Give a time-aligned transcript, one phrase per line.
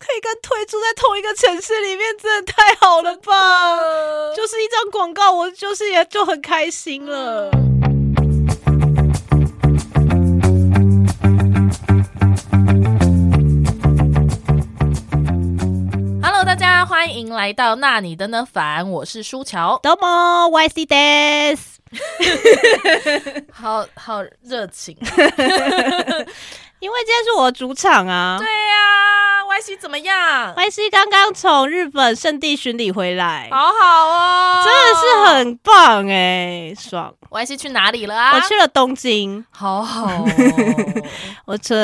[0.00, 3.78] 可以跟推住在同一个城市里面，真的太好了吧？
[4.36, 7.50] 就是一张广告，我就是也就很开心了。
[16.22, 19.80] Hello，大家欢迎来到那你的呢反，我是书樵。
[19.82, 21.76] どうも，YC です。
[23.52, 24.96] 好好热情，
[26.80, 28.36] 因为今天是我的主场啊。
[28.38, 37.13] 对呀、啊、 ，YC 怎么样？YC 刚刚从日本圣地巡礼回来，好好哦，真的是很棒哎，爽。
[37.29, 38.33] YC 去哪里了啊？
[38.35, 40.25] 我去了东京，好好、哦。
[41.47, 41.75] 我从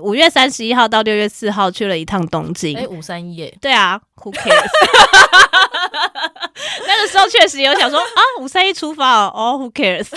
[0.00, 2.76] 五月三十一号到六月四号去了一趟东京。
[2.78, 3.52] 哎，五三一耶。
[3.60, 4.52] 对啊，Who cares？
[6.86, 8.04] 那个时候确实有想说啊，
[8.40, 10.08] 五三一出发哦，哦，Who cares？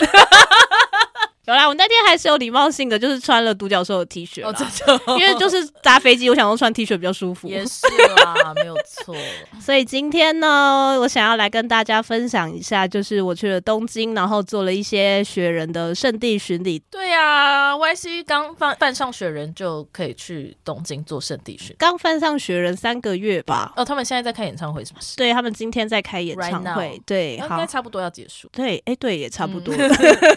[1.48, 4.54] 有啦，我那天还是有礼貌性的，就是穿了独角兽的 T 恤，哦，
[5.20, 7.48] 因为就是搭飞机，我想说穿 T 恤比较舒服。
[7.48, 7.86] 也是
[8.24, 9.16] 啦，没有错。
[9.62, 16.80] 所以今天呢，我想要来跟大家分享一下，就是我去了东京，然后做了一些雪人的圣地巡礼。
[16.90, 23.72] 对啊，YC 刚犯犯上雪人就可以去东京做圣地巡，刚犯上雪人三个月吧？
[23.76, 25.16] 哦，他们现在在开演唱会是不是？
[25.16, 28.50] 对，他们今天在开演唱会，right、对，应该差不多要结束。
[28.52, 29.90] 对，哎，对，也差不多，嗯、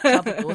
[0.14, 0.54] 差不多。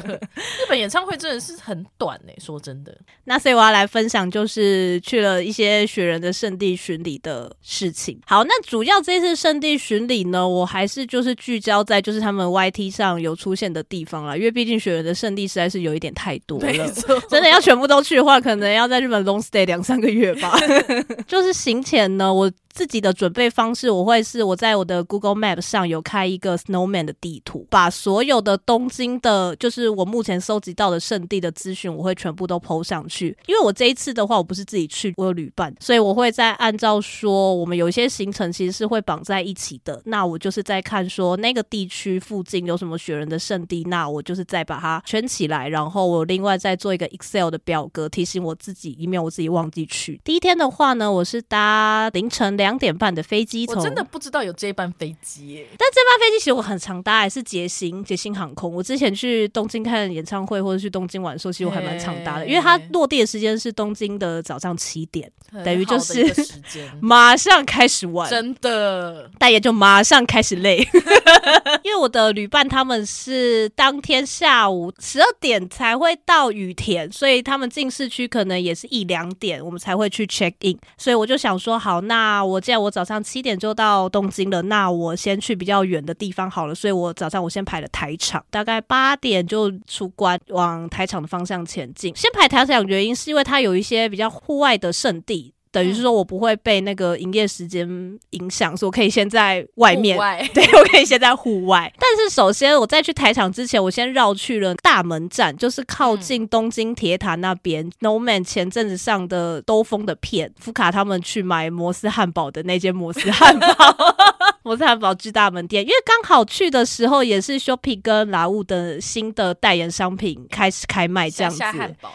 [0.60, 2.96] 日本演唱会真的是很短呢、欸，说真的。
[3.24, 8.18] 那所以我要来分享，就是去了一些雪人的圣地巡礼的事情。
[8.26, 16.92] 好，那主要这次圣地巡礼呢，我还是就是聚焦在就是他们 YT 上有出现的地方啦，因为毕竟雪人的圣地实在是有一点太多了，
[17.28, 20.58] 真的要全部都去的话，可能要在日本 long stay 两三个月吧。
[21.26, 22.50] 就是行前呢，我。
[22.74, 33.36] 自己的准备方式，我会是我在我的 Google Map 上有开一个 Snowman 的地图，把所有的东京的，就是我目前收集到的圣地的资讯，我会全部都 PO 上去。
[33.46, 40.02] 因为我这一次的话，我不是自己去，我有旅伴，所以我会再按照说，我们有一些行程其实是会绑在一起的。
[40.06, 50.20] 那我就是在看说那个地区附近有什么雪人的圣地，那我就是再把它圈起来，然后我另外再做一个 Excel 的表格提醒我自己，以免我自己忘记去。
[50.24, 55.66] 第一天的话呢，我是搭凌晨两点半的飞机，我真的不知道有这班飞机耶。
[55.76, 58.72] 但这班飞机其实我很常搭，还是捷星捷星航空。
[58.72, 65.30] 我之前去东京看演唱会或者去东京玩的时候，其实我还蛮常搭的，因为它落地的时间是东京的早上七点，
[65.64, 66.24] 等于就是
[67.00, 70.78] 马上开始玩，真的，但也就马上开始累，
[71.82, 80.78] 因为我的旅伴他们是当天下午十二点才会到羽田，所以他们进市区可能也是一两点，我们才会去 check in。
[80.96, 86.74] 所以我就想说，好，那我我既然我早上七点就到东京了，那我先去比较远的地方好了。
[86.74, 92.14] 所以我早上我先排了台场，大概八点就出关，往台场的方向前进。
[92.14, 95.52] 先排台场原因是因为它有一些比较户外的圣地。
[95.74, 97.84] 等于是说，我不会被那个营业时间
[98.30, 101.92] 影响，所以我可以先在外面，外 对，我可以先在户外。
[101.98, 107.90] 但是首先，我在去台场之前，我先绕去了大门站，就是靠近东京铁塔那边。
[108.00, 113.66] Snowman 前阵子上的兜风的片，福卡他们去买摩斯汉堡的那间摩斯汉堡。
[114.64, 121.62] 摩斯汉堡巨大门店，因为刚好去的时候也是 Shopping 跟拉物的新的代言商品开始开卖，这样子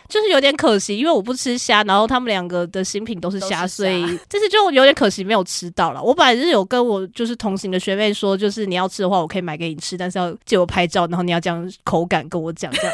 [0.07, 6.01] 就是有点可惜，因为我不吃虾，然后他们两个的新品都是虾，所以这次就有点可惜没有吃到了。
[6.01, 12.93] 我本来是有跟我就是同行的学妹说，就是你要吃的话，我可以买给你吃，但是要借我拍照，然后你要这样口感跟我讲这样。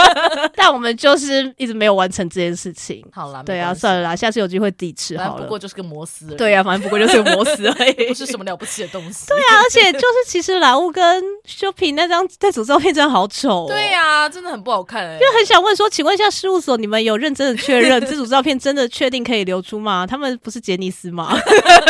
[0.56, 3.04] 但我们就是一直没有完成这件事情。
[3.12, 5.42] 好啦，对啊，算了啦，下次有机会自己吃好了。
[5.42, 8.93] 不过就是个摩斯，对啊，反正不过就是个摩斯而已， 不是什么了不起的。
[9.00, 13.66] 对啊， 而且就是其实莱物跟 Shopping 那张这组照片真的好丑哦。
[13.68, 15.18] 对啊，真的很不好看哎。
[15.18, 20.06] 就很想问说，请问一下事务所，你们有认真的确认这组照片真的确定可以流出吗？
[20.06, 21.36] 他们不是杰尼斯吗？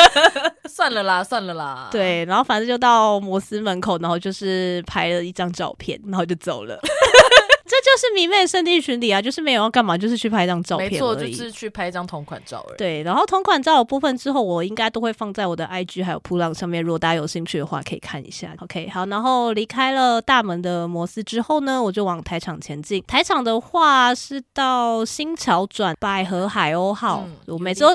[0.69, 1.89] 算了啦，算了啦。
[1.91, 6.81] 对，然后反正就到摩斯门口，然后就是拍了一张照片，然后就走了。
[7.67, 10.93] 这就是迷妹的圣地巡礼啊，就是没有要干嘛，就是去拍一张照片。
[10.93, 12.77] 没错，就是去拍一张同款照而已。
[12.77, 18.55] 对，然后同款照的部分之后，我应该都会放在我的 IG 还有扑浪上面，如果大家有兴趣的话，可以看一下。
[18.61, 23.03] OK，好，然后离开了大门的摩斯之后呢，我就往台场前进。
[23.07, 27.25] 台场的话是到新桥转百合海鸥号。
[27.27, 27.95] 嗯、我每次都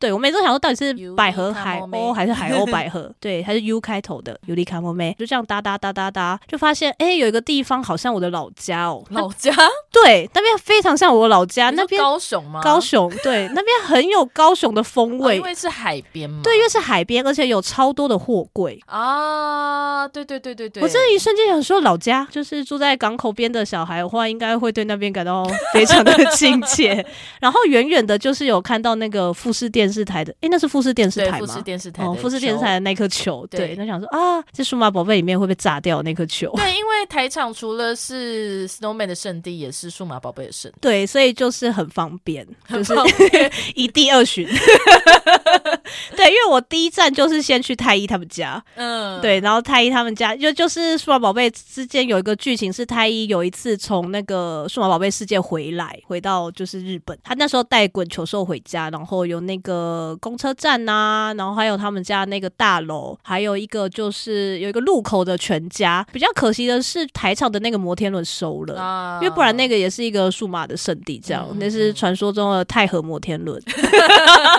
[0.00, 3.12] 对我每次都想说，到底是百合海鸥还是海鸥百合？
[3.20, 5.14] 对，还是 U 开头的尤里卡莫妹。
[5.18, 8.93] 就这样哒哒哒哒哒，就发现哎，有一个地方好像我的老家哦。
[9.02, 9.52] 岛老家，
[9.92, 11.70] 对，那边非常像我老家。
[11.70, 12.60] 那边高雄吗？
[12.62, 16.40] 高雄，对，那边很有高雄的风味，哦、因为是海边嘛。
[16.42, 20.06] 对，因为是海边，而且有超多的货柜啊！
[20.08, 27.04] 对对对对对，我这一瞬间想说，老家就是住在港口边的小孩的话，应该会对那边感到非常的亲切。
[27.40, 31.46] 然后远远的，就是有看到那个富士电视台的，诶，那是富士电视台吗？
[31.46, 36.52] 富士电视台哦，富士电视台的那颗球，对，那想说啊，这数码宝贝里面会被炸掉那颗球。
[36.56, 40.78] 对，因为台场除了是 Snowman 的圣地，也是数码宝贝的圣地。
[40.80, 44.46] 对，所以就是很方便，很方便，就 是一地二巡。
[46.16, 66.04] 对，因为我第一站就是先去太一他们家，嗯，对，然后太一他们家就就是数码宝贝之间有一个剧情是太一有一次从那个数码宝贝世界回来，回到就是日本，他那时候带滚球兽回家，然后有那个公车站呐、啊，然后还有他们家那个大楼，还有一个就是有一个路口的全家。
[66.12, 73.60] 比较可惜的是台场的那个摩天轮收了，啊、因为不然那个也是一个数码的圣地，这样、嗯、那是传说中的太和摩天轮。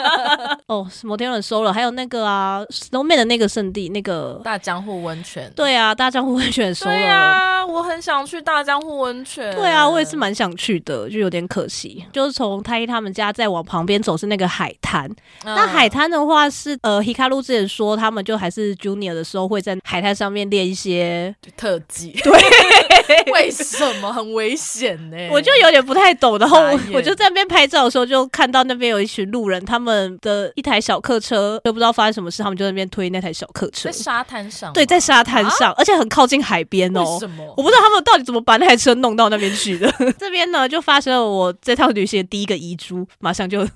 [0.68, 5.51] 哦，摩天轮收了，还有那个啊，Snowman 的那个圣地，那个大江户温泉。
[5.56, 6.92] 对啊，大江户温泉收了。
[6.92, 9.56] 对啊，我很想去大江户温泉。
[9.56, 12.04] 对啊，我也是蛮想去的，就有点可惜。
[12.12, 15.06] 就是从太一他们家再往旁边走是那个海滩。
[15.44, 22.12] 嗯、那海滩的话是呃，Hikaru 之前说他们就还是 Junior 的时候会在海滩上面练一些特技。
[22.24, 22.33] 对，
[23.31, 25.18] 为什么很危险呢？
[25.31, 26.38] 我就有点不太懂。
[26.39, 26.60] 然后
[26.94, 30.51] 我就在那边拍照的时候，就看到那边有一群路人，他们的。
[30.56, 34.74] 一台小客车，都不知道发生什么事，他们就在那边推那台小客车，在沙滩上。
[34.74, 37.04] 对，在沙滩上，啊、而且很靠近海边哦。
[37.04, 37.54] 为什么？
[37.56, 39.88] 我不知道他们到底怎么把那台车弄到那边去的。
[40.18, 43.68] 这边呢，就发生了我这趟旅行的第一个遗珠，马上就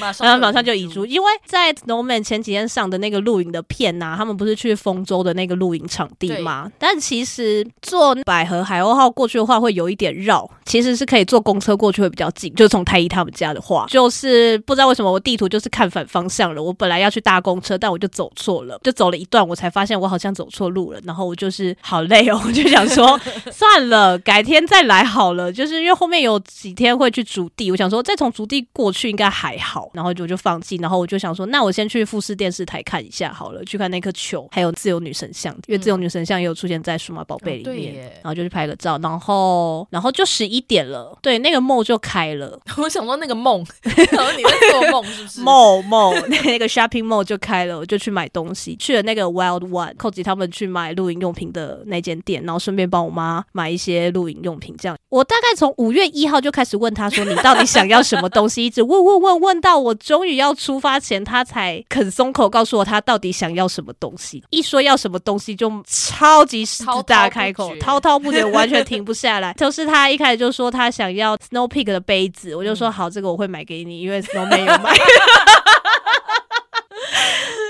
[0.00, 6.70] 马 上 马上就遗珠，因为在 Snowman 前几天上的那个露营的片呐、啊，他们不是去丰州的那个露营场地吗？
[6.78, 12.54] 但其实坐百合海鸥号过去的话，会有一点绕，其实是可以坐公车过去会比较近。
[12.54, 21.00] 就是从太一他们家的话，就是不知道为什么我地图就是看反方向了，我本来要去搭公车，但我就走错了，就走了一段，我才发现我好像走错路了。
[21.04, 23.18] 然后我就是好累哦， 我就想说
[23.52, 25.52] 算了，改天再来好了。
[25.52, 30.76] 就是因为后面有几天会去竹地，我想说再从竹地过去应该还好，然后就就放弃。
[30.76, 37.98] 然后我就想说，那我先去富士电视台看一下好了，去看那颗球，还有自由女神像，因为自由女神像也有出现在数码宝贝里面。
[38.22, 42.58] 然后就去拍个照，然后然后就十一点了，对，那个 mall 就开了。
[42.76, 54.76] 我想说那个梦，然后你在做梦是不是？mall mall 那个 shopping mall 就开了，我就去买东西，去了那个 Wild One，寇吉他们去买露营用品的那间店，然后顺便帮我妈买一些露营用品。
[54.78, 64.42] 这样，我大概从五月一号就开始问他说：“你到底想要什么东西？”一直问问问问到我终于要出发前，他才肯松口告诉我他到底想要什么东西。
[64.50, 69.52] 一说要什么东西，就超级狮子大开口，滔滔不绝，完全停不下来。
[69.54, 74.94] 就是他一开始就说他想要 Snow Peak 的杯子，我就说好，这个我会买给你，因为 Snow 没有买。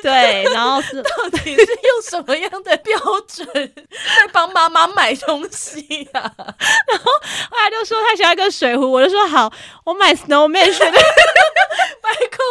[0.03, 5.81] 对，然后是到底是用什么样的标准在帮妈妈买东西
[6.13, 6.21] 呀？
[6.37, 7.13] 然后
[7.51, 9.53] 后来就说他想要一个水壶，我就说好，
[9.85, 10.99] 我买 Snowman 选的，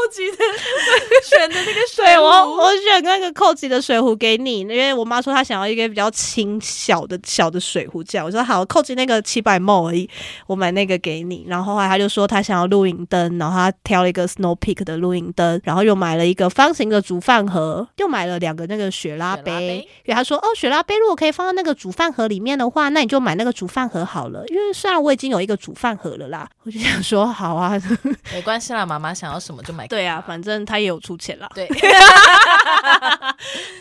[0.08, 0.38] 买寇吉的
[1.24, 10.10] 选的那个水壶，我我选那个寇吉的水壶给你，因为我妈说她想要一个比较轻小的小的水壶，这样我说好，寇吉那个七百 ml 而已，
[10.48, 11.46] 我买那个给你。
[11.48, 17.48] 然后后来他就说他想要露营灯，然后他挑了一个 Snow Peak 的露营灯，然后又买了一个方形的煮饭。
[17.48, 24.44] 盒又买了两个那个雪拉杯，因为他说哦，雪拉杯如果可以放到那个煮饭盒里面的话，那你就买那个煮饭盒好了。
[24.48, 27.80] 因为虽然我已经有一个煮饭盒了啦，我就想说好啊，
[28.34, 29.88] 没关系啦，妈妈想要什么就买。
[29.88, 31.48] 对啊，反正他也有出钱啦。
[31.54, 31.68] 对，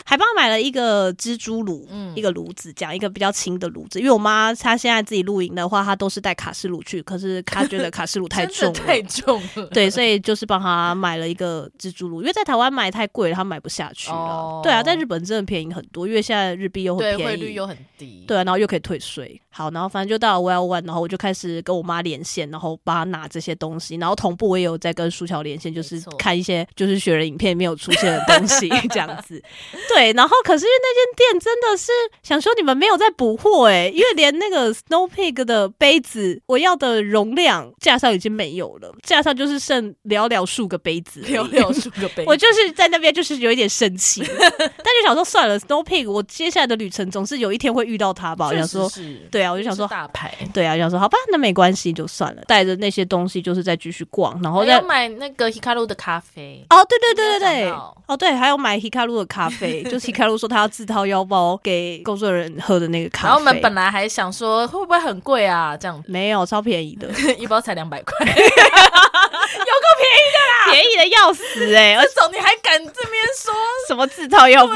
[0.05, 3.99] 还帮我买了一个蜘蛛炉，嗯，一个炉子，讲一个比较轻的炉子。
[3.99, 9.67] 因为我妈她现在自己露营的话，她都是带卡式炉去，可是她觉得卡式炉太重了，太重了。
[9.69, 13.47] 对，所以就是帮她买了一个蜘蛛炉，因为在台湾买太贵了，她。
[13.47, 19.41] 买不下去了，哦、对啊，在日本真的便宜很多，因为现在日币又很便宜，汇率又很低，对啊，然后又可以退税。
[19.51, 29.43] 好，然后反正就到了 Well One，然后我就开始跟我妈连线，然后帮她拿这些东西，然后同步我也有在跟苏乔连线，就是看一些就是雪人影片没有出现的东西 这样子。
[29.89, 31.91] 对，然后可是因为那间店真的是
[32.23, 48.89] 想说你们没有在补货哎，因为连那个 Snow Peak 的杯子我要的容量架上已经没有了，架上就是剩寥寥数个杯子，寥寥数个杯子，我就是在那边就是有一点生气， 但就想说算了，Snow Peak 我接下来的旅程总是有一天会遇到他吧，我想说
[49.31, 49.57] 对啊。
[49.57, 52.43] 我就想说大牌，对啊，就想说好吧，那没关系，就算了。
[52.47, 56.65] 带着那些东西，就是再继续逛，然后再买那个 Hikaru 的咖啡。
[56.71, 63.29] 哦，对对对对对，哦对，还有买 Hikaru 的咖啡， 就是 Hikaru 说他要自掏腰包给工作人员喝的那个咖啡。
[63.29, 65.77] 然后我们本来还想说会不会很贵啊？
[65.77, 72.03] 这样没有，超便宜的， 一包才两百块， 有够便宜的啦，便宜的要死哎、欸！
[72.15, 73.55] 这种你还敢这边说
[73.89, 74.75] 什么自掏腰包？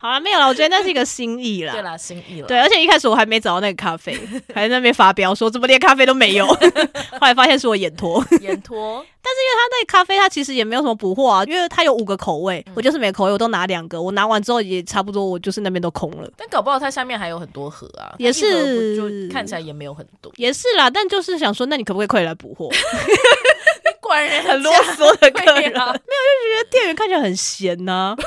[0.00, 1.72] 好了，没有了，我觉得那是一个心意啦。
[1.72, 2.46] 对啦，心意了。
[2.48, 4.18] 对，而且一开始我还没找到那个咖啡，
[4.54, 6.58] 还在那边发飙说怎么连咖啡都没有，后
[7.20, 9.04] 来发现是我眼托，眼拖。
[9.24, 16.28] 但是因为它那咖啡，它其实也没有什么补货啊，因为它有五个口味，嗯、我就是每个口味我都拿两个，我拿完之后也差不多，我就是那边都空了。
[16.36, 20.90] 但搞不好它下面还有很多盒啊，也是，就看起来也没有很多，也是啦。
[20.90, 22.68] 但就是想说，那你可不可以快来补货？
[24.02, 28.24] 你管人很啰嗦的客人，啊、没有就觉得店员看起来很闲呐、 啊。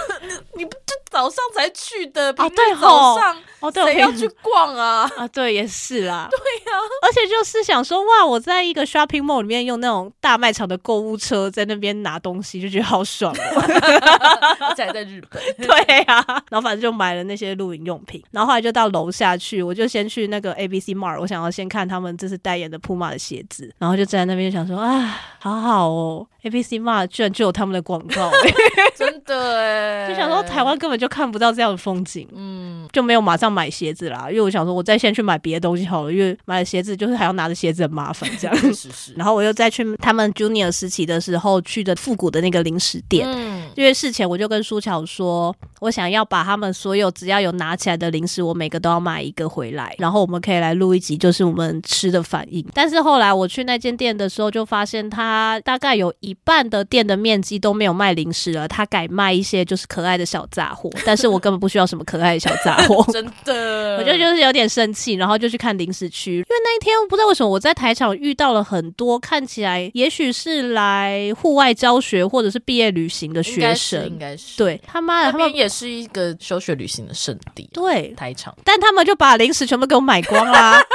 [0.58, 2.48] 你不就早上才去的啊？
[2.50, 5.10] 对，早上哦，对，谁要去逛啊？
[5.18, 6.30] 啊，对，也是啦。
[6.32, 13.62] 对呀、啊，而且就是想说，哇，我在一个 shopping mall 里面用那种大卖场的购物车在那边拿东西，就觉得好爽哦。
[14.70, 16.42] 而且还在日本，对呀、啊。
[16.50, 28.32] 然后反正就买了那些露营用品，然后后来就到楼下去，我就先去那个 ABC Mart，我想要先看他们这次代言的 Puma 的鞋子，然后就站在那边想说，啊，好好哦，ABC Mart 居然就有他们的广告，
[28.96, 39.14] 真的哎， 就想说台湾根本就看不到这样的风景，嗯，就没有马上买鞋子啦，因为我想说我再先去买别的东西好了，因为买了鞋子就是还要拿着鞋子很麻烦这样， 是是。
[39.16, 52.66] 然后我又再去他们 Junior 时期的时候去的复古的那个零食店，嗯，因为事前我就跟苏乔说，我想要把他们所有只要有拿起来的零食，我每个都要买一个回来，然后我们可以来录一集，就是我们吃的反应。
[52.74, 60.90] 但是后来我去那间店的时候，就发现他大概有一半的店的面积都没有卖零食了，他改卖一些就是可爱的小杂货。
[61.06, 80.83] 但是我根本不需要什么可爱的小杂货， 真的，我就就是有点生气，然后就去看零食区，因为那一天不知道为什么我在台场遇到了很多看起来也许是来户外教学或者是毕业旅行的学生，应该是，是对他妈的，他们也是一个休学旅行的圣地，对台场，但他们就把零食全部给我买光啦。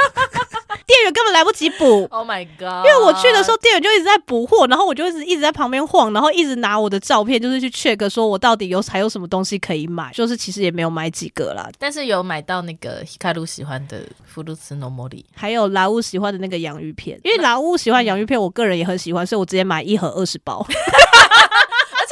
[0.86, 2.86] 店员根本来不及补，Oh my god！
[2.86, 20.64] 因为我去的时候，店员就一直在补货，然后我就一直一直在旁边晃，然后一直拿我的照片，就是去 check 说我到底有还有什么东西可以买，就是其实也没有买几个啦，但是有买到那个 Hikaru 喜欢的フルーツの森，还有拉乌喜欢的那个洋芋片，因为拉乌喜欢洋芋片，我个人也很喜欢，所以我直接买一盒二十包。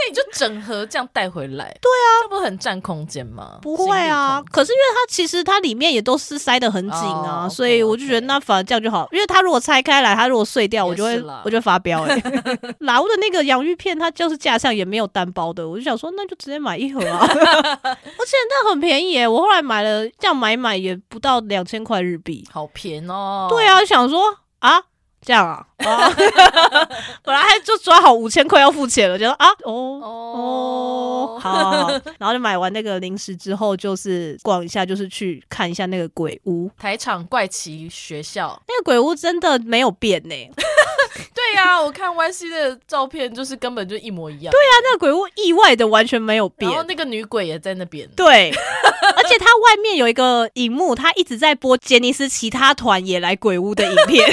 [0.09, 3.59] 你就整盒这样带回来，对啊，这不是很占空间吗？
[3.61, 9.07] 不会啊，可是因为它其实它里面也都是塞的很紧啊，oh, okay, 所以我就觉得那反而这样就好。
[9.11, 12.59] 因为它如果拆开来，它如果碎掉，我就会我就发飙哎、欸。
[12.81, 23.47] 老的那个洋芋片，它就是架上也没有单包的，我就想说那就直接买一盒啊， 而且那很便宜哎、欸，我后来买了这样买买也不到两千块日币，好便宜哦。
[23.49, 24.21] 对啊，想说
[24.59, 24.83] 啊。
[25.21, 26.09] 这样啊，啊
[27.23, 36.69] 本来还就抓好五千块要付钱了，就说啊，哦哦，好，好，好， 然后就买完那个零食之后，就是逛一下，就是去看一下那个鬼屋。
[36.79, 40.51] 台场怪奇学校那个鬼屋真的没有变呢、欸。
[41.33, 44.51] 对呀、啊，我看 Y C 的照片，就是根本就一模一样。
[44.51, 48.07] 对呀、啊，那个鬼屋意外的完全没有变，然后那个女鬼也在那边。
[48.15, 54.29] 对，而且它外面有一个荧幕，它一直在播杰尼斯其他团也来鬼屋的影片。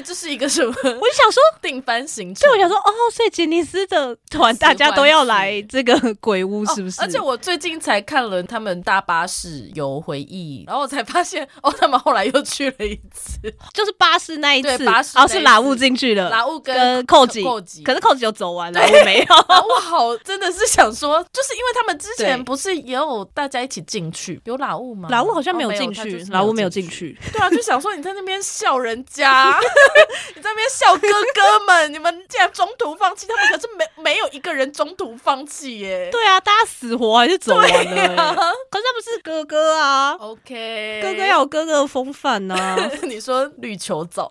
[0.00, 0.72] 这是一个什么？
[0.74, 2.48] 我就想说定番行程。
[2.48, 7.04] 对，我想说哦，所以杰尼斯的团大家都要来这个鬼屋，是不是、哦？
[7.04, 13.38] 而且我最近才看了他们大巴士有回忆，然后我才发现哦，他们后来又去了一次，
[13.72, 19.26] 就是巴士那一次，对巴士然后是拉物进去了，拉物跟，跟寇吉，寇吉，可是寇吉有走完了，我没有。
[19.70, 25.08] 我好真的是想说，就是因为他们之前不是也有大家一起进去，有拉物吗？
[25.10, 27.16] 拉物好像没有进去，拉乌没有进去。
[27.32, 29.58] 对啊，就想说你在那边笑人家。
[30.34, 36.08] 你在那边笑哥哥们，你们竟然中途放弃，他们可是没没有一个人中途放弃耶。
[36.10, 38.22] 对啊，大家死活还是走完了。
[38.22, 38.34] 啊、
[38.70, 40.12] 可是他们是哥哥啊。
[40.14, 42.90] OK，哥哥要有哥哥的风范呐、啊。
[43.02, 44.30] 你说绿球藻，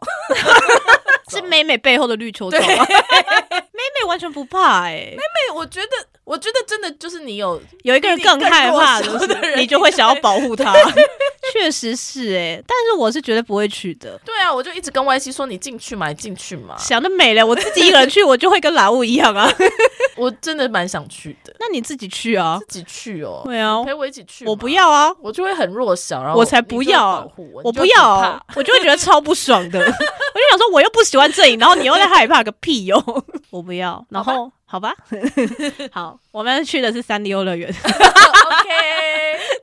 [1.30, 2.86] 是美美背后的绿球球吗？
[2.90, 5.16] 美美 完全不怕哎、欸。
[5.16, 5.88] 美美，我觉得，
[6.24, 10.74] 我觉得真的就是你有有一个人更害怕的，人你就会想要保护他。
[11.52, 14.20] 确实是哎、欸，但是我是绝对不会去的。
[14.24, 16.78] 对啊，我就一直跟 Y C 说，你进去嘛，你进去嘛。
[16.78, 19.52] 想得美了，我自己一个人去， 我就会跟老物一样啊。
[20.16, 21.52] 我真的蛮想去的。
[21.60, 22.60] 那你自己去啊？
[22.68, 23.42] 自己去哦。
[23.46, 24.46] 对啊，陪我一起去。
[24.46, 29.80] 我不要啊，我就会很弱小，然后我才不要，我，我不要、啊，我就会觉得超不爽的。
[29.80, 33.24] 我就想说，我又不喜欢这里，然后你又在害怕个屁哟、哦！
[33.52, 34.04] 我不要。
[34.10, 34.52] 然后。
[34.72, 34.94] 好吧，
[35.92, 37.68] 好，我们去的是三 D 游乐园。
[37.68, 38.70] OK，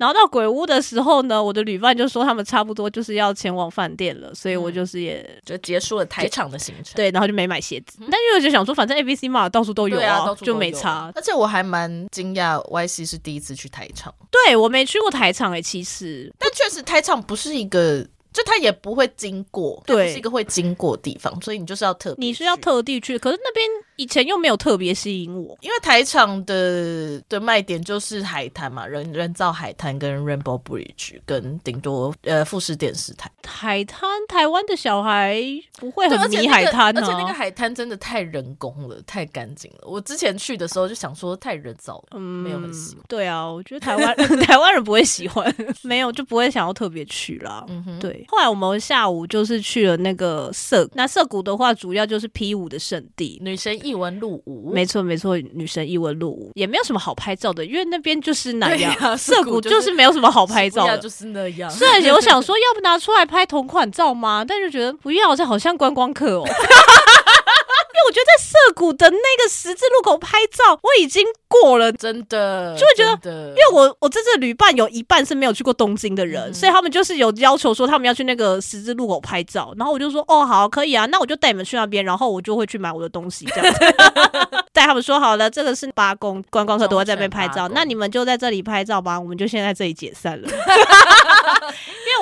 [0.01, 6.95] 然后到鬼屋的时候呢，我的旅伴就说他们差不多就是要前往饭店了，所以我就是也、嗯、就结束了台场的行程。
[6.97, 11.13] 对，然后就没买鞋子，嗯、但因为我就想说，反正 ABC Mart 到处都有啊，啊就没差。
[11.15, 14.13] 而且我还蛮惊讶，YC 是第一次去台场。
[14.29, 18.05] 对，我没去过台场诶、欸，其实，但确实台场不是一个。
[18.37, 23.67] 就它也不会经过，对，是一个会经过的地方，所以你就是要特，你是要特地去，可是那边。
[23.99, 33.31] 以前又没有特别吸引我，因为台场的的卖点就是海滩嘛，人人造海滩跟 Rainbow Bridge，跟顶多呃富士电视台。
[33.47, 35.43] 海滩，台湾的小孩
[35.79, 39.89] 不会很迷海滩而且那个海滩真的太人工了，太干净了。
[39.89, 43.05] 我之前去的时候就想说太人造了，嗯，没有很喜欢。
[43.09, 44.15] 对啊，我觉得台湾
[44.45, 45.51] 台湾人不会喜欢，
[45.83, 47.65] 没有就不会想要特别去啦。
[47.69, 48.26] 嗯哼，对。
[48.29, 53.77] 后来我们下午就是去了那个涩，那涩谷的话主要就是 P 五的圣地，女神。
[53.87, 61.71] 异闻录舞，没错没错，女神异闻录舞也没有什么好拍照的，因为那边就是那样，涩谷、啊就是、就是没有什么好拍照的，就是那样。
[61.71, 64.45] 虽然有想说要不拿出来拍同款照吗？
[64.47, 66.45] 但就觉得不要，这好像观光客哦。
[67.97, 83.81] 因为我觉得在涩谷的那个十字路口拍照，我已经过了，真的就会觉得，因为我我这次旅伴有一半是没有去过东京的人，嗯、所以他们就是有要求说他们要去那个十字路口拍照，然后我就说哦好可以啊，那我就带你们去那边，然后我就会去买我的东西这样子，
[84.75, 90.49] 带他们说好了，这个是八公观光客都会在这边拍照，那你们就在这里拍照吧，我们就先在这里解散了，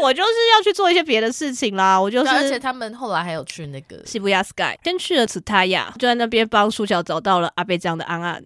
[0.04, 5.92] 我就是要去做一些别的事情啦，我就是，而且他们后来还有去那个西布亚 Sky，先去了 Tsutaya。
[5.94, 8.42] 就在那边帮苏乔找到了阿贝这样的案案，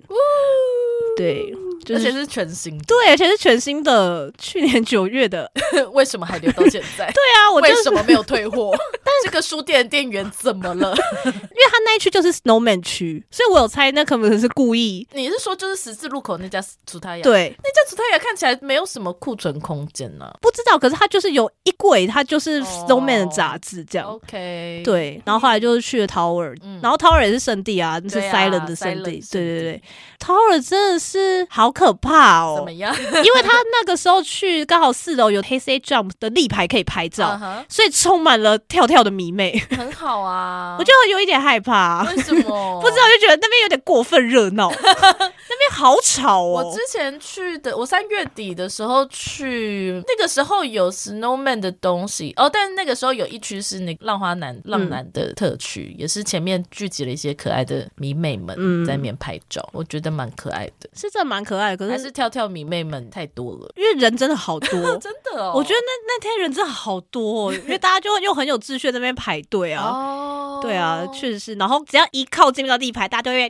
[1.16, 1.52] 对。
[1.94, 5.50] 而且是全新的，对，而且是全新的，去年九月的，
[5.92, 7.06] 为什么还留到现在？
[7.12, 8.72] 对啊，我、就是、为什么没有退货？
[9.04, 10.94] 但是这个书店的店员怎么了？
[11.24, 15.06] 因为他那一区就是 Snowman 区，所以我有猜那可能是故意。
[15.12, 17.22] 你是说就是十字路口那家竹太阳？
[17.22, 20.36] 对，那家竹太阳看起来没有什么库存空间呢、啊。
[20.40, 24.08] 不知道，可是他就是有一柜，他就是 Snowman 的杂志这样。
[24.08, 29.22] Oh, OK，对，然后后来就是去了 Tower，、嗯、然后 Tower 也是圣地啊，那是 Silent 的圣地。
[29.30, 29.82] 对对对
[30.18, 32.56] ，Tower 真的是好可怕哦。
[32.56, 32.92] 怎么样？
[32.98, 37.64] 因为他那个时候去刚好四楼有 Heisei Jump 的立牌可以拍照，uh -huh.
[37.68, 39.62] 所以充满了跳跳的迷妹。
[39.76, 42.02] 很好啊， 我就有一点害怕。
[42.10, 42.80] 为什么？
[42.82, 46.64] 不知道，就觉得那边有点过分热闹， 那边好吵哦。
[46.64, 58.56] 我之前去的，我三月底的时候去，那个时候有 Snowman 的东西哦，但是那个时候有一区是那个浪花男浪男的特区，嗯，也是前面聚集了一些可爱的迷妹们
[58.86, 62.48] 在那边拍照，嗯，我觉得蛮可爱的，是这蛮可爱，可是还是跳跳。
[62.48, 65.52] 迷妹们太多了，因为人真的好多， 真的哦。
[65.54, 69.84] 我觉得那那天人真的好多，哦，因为大家就又很有秩序在那边排队啊。
[69.84, 71.54] 哦，对啊，确实是。
[71.54, 73.42] 然后只要一靠近那个立牌，大家就会，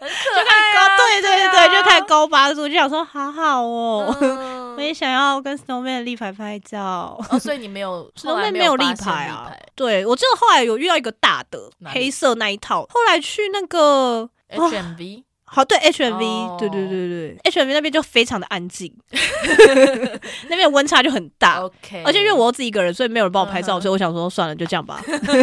[0.00, 7.18] 很可爱啊，就开高，对对对就开始高八度，就想说好好哦，嗯， 我也想要跟 Snowman 的立牌拍照。
[7.30, 9.52] 哦，所以你没有 Snowman 没有立牌啊？
[9.74, 15.24] 对，我记得后来有遇到一个大的黑色那一套，后来去那个 HMV。
[15.50, 16.58] 好，对 HMV，、oh.
[16.58, 18.92] 对对对对，HMV 那边就非常的安静，
[20.48, 21.60] 那边温差就很大。
[21.62, 23.82] OK，而且因为我又自己一个人，所以没有人帮我拍照，uh -huh.
[23.82, 25.02] 所以我想说算了，就这样吧。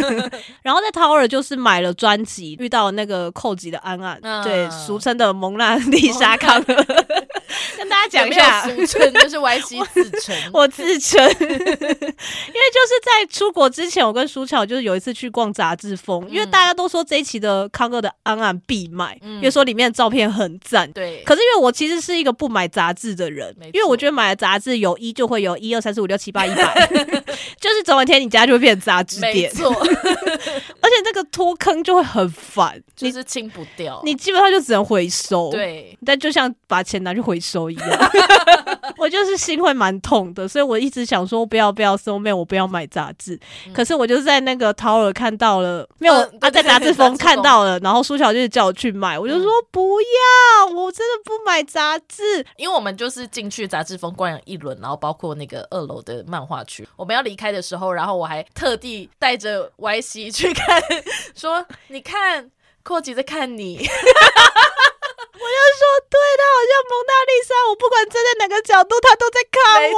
[0.62, 6.64] 然后在 Tower 就是买了专辑，遇到那个寇吉的安安，uh 对，俗称的蒙娜丽莎康。
[7.78, 20.92] 跟大家讲一下，俗称就是 YC 自称，我自称，因为就是在出国之前，我跟舒巧就是有一次去逛杂志风、嗯，因为大家都说这一期的康哥的安安必买，嗯、因为说里面的照片很赞。
[20.92, 26.88] 对，可是因为我其实是一个不买杂志的人，因为我觉得买了杂志有一就会有一二三四五六七八一百，
[27.60, 35.50] 就是总有一天你家就会变杂志店，没错， 而且那个脱坑就会很烦，就是清不掉，你基本上就只能回收。
[35.52, 38.12] 对，但就像把钱拿去回收一样。
[38.98, 43.74] 我就是心会蛮痛的，所以我一直想说不要不要收妹，我不要买杂志、嗯。
[43.74, 60.82] 可是我就是在那个淘尔看到了，没有啊，啊，在杂志风看到了，然后苏乔就是叫我去买，我就说不不要，我真的不买杂志，因为我们就是进去杂志风逛了一轮，然后包括那个二楼的漫画区，我们要离开的时候，然后我还特地带着 YC 去看，
[61.36, 62.50] 说你看，
[62.82, 63.88] 寇吉在看你。
[65.36, 69.98] 我就说，对，他好像蒙娜丽莎，我不管站在哪个角度，他都在看我。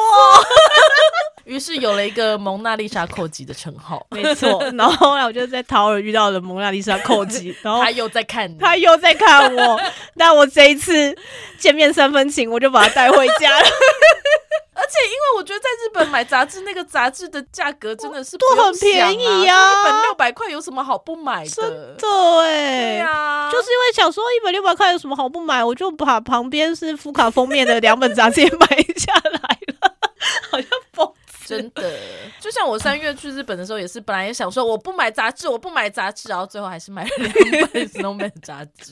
[1.46, 4.62] 于是有了一个蒙娜丽莎寇吉的称号，没错。
[4.78, 9.80] 然后后来我就在桃儿遇到了蒙娜丽莎寇吉， 然后他又在看你，他又在看我。
[10.16, 11.16] 那我这一次
[11.58, 13.66] 见面三分情，我就把他带回家了。
[14.88, 21.50] 而且因为我觉得在日本买杂志，那个杂志的价格真的是、 啊、都很便宜呀、啊，一本六百块有什么好不买的？
[21.50, 22.08] 真的
[22.40, 29.94] 哎、欸，对啊，就是因为想说一本六百块有什么好不买，我就把旁边是福卡封面的两本杂志也买下来了，
[30.50, 31.14] 好像疯。
[31.46, 31.98] 真的，
[32.42, 38.92] 就像我三月去日本的时候，也是本来也想说我不买杂志，我不买杂志，然后最后还是买了两本 Snowman 杂志。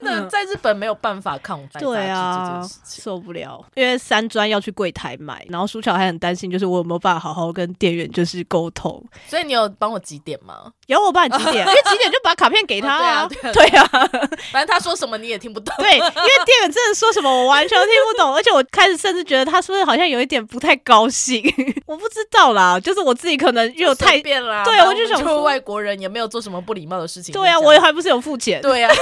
[0.00, 3.64] 对，那在日本没有办法抗败杂志这件事情，受不了。
[3.74, 9.02] 因为三专要去柜台买，然后舒乔还很担心，就是我有没有办法好好跟店员就是沟通。
[9.26, 10.72] 所以你有帮我几点吗？
[10.86, 13.28] 有，我帮你几点， 因为几点就把卡片给他啊。
[13.28, 13.88] 对啊，对啊，
[14.50, 15.74] 反正他说什么你也听不懂。
[15.78, 21.42] 对，因为店员真的说什么我完全听不懂， 而且我开始甚至觉得他是不是好像有一点不太高兴。
[21.86, 24.64] 我不知道啦，就是我自己可能又太变啦。
[24.64, 27.32] 对，我就想说外国人也没有做什么不礼貌的事情。
[27.32, 28.60] 对啊，我也还不是有付钱。
[28.62, 28.92] 对啊，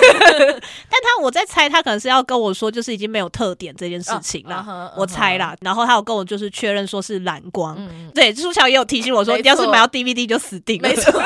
[0.90, 4.64] 但他我在猜，他可能是要跟我说，就是已经没有特点这件事情了。
[4.66, 5.00] Uh, uh uh.
[5.00, 7.76] 我猜啦，然后他有跟我就是确认说是蓝光。
[7.78, 10.88] 嗯、对，朱乔也有提醒我说，你要是买到 DVD 就死定了。
[10.88, 11.22] 没错错。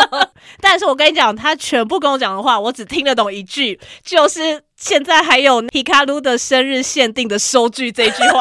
[0.60, 8.40] 但是我跟你讲，他全部跟我讲的话，我只听得懂一句，就是现在还有 Hikaru 的生日限定的收据这句话。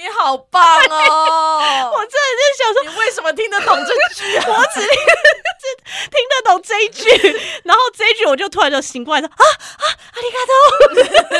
[0.00, 1.92] 你好棒哦！
[1.92, 4.46] 我真的是想说，你为什么听得懂这句啊？
[4.48, 4.88] 我只听
[6.10, 7.10] 听得懂这一句，
[7.64, 9.84] 然后这一句我就突然就醒过来说啊啊，
[10.14, 10.38] 阿里嘎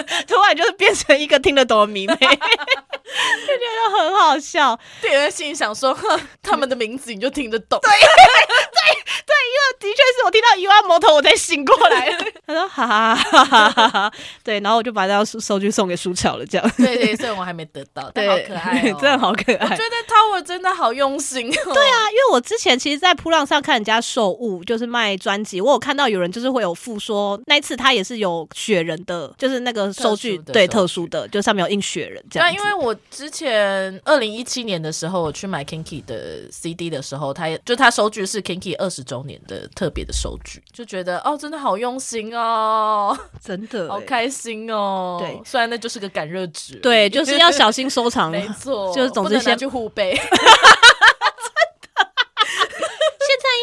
[0.05, 0.27] 多！
[0.29, 4.79] 突然就是变成一个听得懂的迷妹，就觉得很好笑。
[5.01, 7.81] 店员心里想说，哼，他们的名字你就听得懂？
[7.81, 12.11] 对对对，因为的确是我听到一万摩头，我才醒过来。
[12.47, 14.13] 他说哈哈哈哈哈哈，
[14.45, 16.71] 对，然后我就把这张收收据送给舒巧了，这样。
[16.77, 18.50] 对对，虽然我还没得到，对。
[18.51, 19.65] 可爱、哦， 真的好可爱。
[19.65, 21.73] 我觉得 Tower 真的好用心哦。
[21.73, 32.49] 对啊，因为我之前其实，在铺浪上看人家售物，就是卖专辑，我有看到有人就是会有附说，那一次他也是有雪人的，就是那个收据，对，特殊的，就上面有印雪人这样。
[32.49, 45.19] 对，因为我之前二零一七年的时候，我去买 Kinky 的 CD 的时候，他也就他收据是 Kinky 二十周年的特别的收据，就觉得哦，真的好用心哦，真的好开心哦。
[45.21, 48.31] 对，虽然那就是个感热纸，对，就是要小心收藏。
[48.41, 50.19] 没错， 就是总之先去护贝。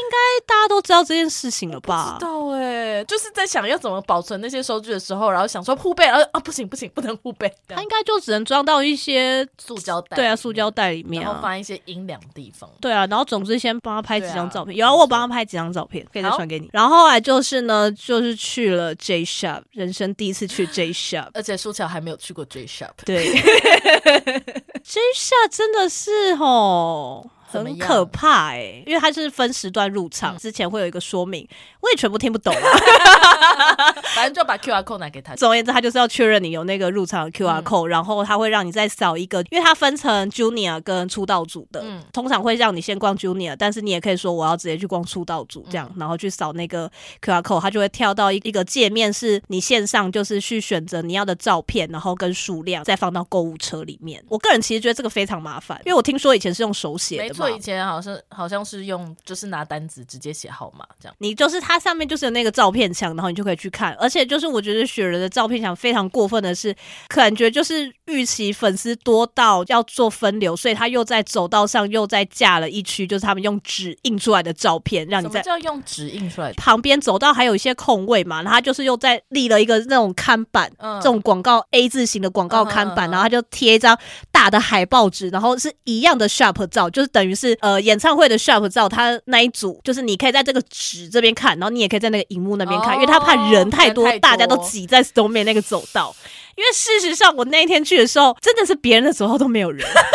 [0.07, 2.13] 应该大家都知道这件事情了吧？
[2.13, 16.69] 不知道哎、欸，就是在想要怎么保存那些收据的时候，然后想说护背，然后啊不行不行，不能护背，他应该就只能装到一些塑胶袋，对啊，塑胶袋里面、啊，然后放一些阴凉地方，对啊，然后总之先帮他拍几张照片，啊、有啊，我帮他拍几张照片，可以再传给你。
[16.71, 23.25] 然后后来就是呢，就是去了 J Shop，人生第一次去 J Shop，而且书樵还没有去过 J Shop，对，
[24.83, 27.29] J Shop 真的是哦。
[27.47, 31.47] 很可怕哎、欸，因为它是分时段入场，嗯、之前会有一个说明，
[31.81, 32.61] 我也全部听不懂啊。
[34.13, 35.35] 反正就把 QR code 拿给他。
[35.35, 54.23] 总而言之，他就是要确认你有那个入场的 QR code，、嗯、然后他会让你再扫一个，因为它分成 Junior 跟出道组的，嗯、通常会让你先逛 Junior，但是你也可以说我要直接去逛出道组这样，嗯、然后去扫那个 QR code，它就会跳到一一个界面，是你线上就是去选择你要的照片，然后跟数量再放到购物车里面。
[54.29, 57.36] 我个人其实觉得这个非常麻烦，因为我听说以前是用手写的。
[57.37, 61.15] 所以以前好像好像是用，就是拿单子直接写号码这样。
[61.19, 63.93] 你就是它上面就是有那个照片墙，然后你就可以去看。
[63.99, 66.75] 而且就是我觉得雪人的照片墙非常过分的是，
[67.07, 76.53] 感觉就是预期粉丝多到要做分流，所以他又在走道上又在架了一区，就是他们用纸印出来的照片，让你在什么叫用纸印出来的？
[76.55, 83.97] 旁边走道还有一些空位嘛，然后他就是又在立了一个那种看板，嗯、这种广告 A 字形的广告看板，嗯、然后他就贴一张
[84.31, 87.57] 大的海报纸，然后是一样的 sharp 照，就是等于是。
[87.61, 96.15] 呃，演唱会的 shop 照，他那一组就是你可以在这个纸这边看，然后你也可以在那个荧幕那边看，哦、因为他怕人太多，太多大家都挤在 Snowman 那个走道。
[96.55, 100.05] 因为事实上，我那一天去的时候，真的是别人的走道都没有人，好难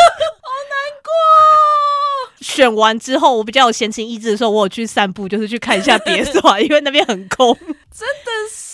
[1.01, 1.11] 过。
[2.41, 8.72] 选完之后，我比较有闲情逸致的时候，我有去散步，就是去看一下别墅， 因为那边很空，真的是。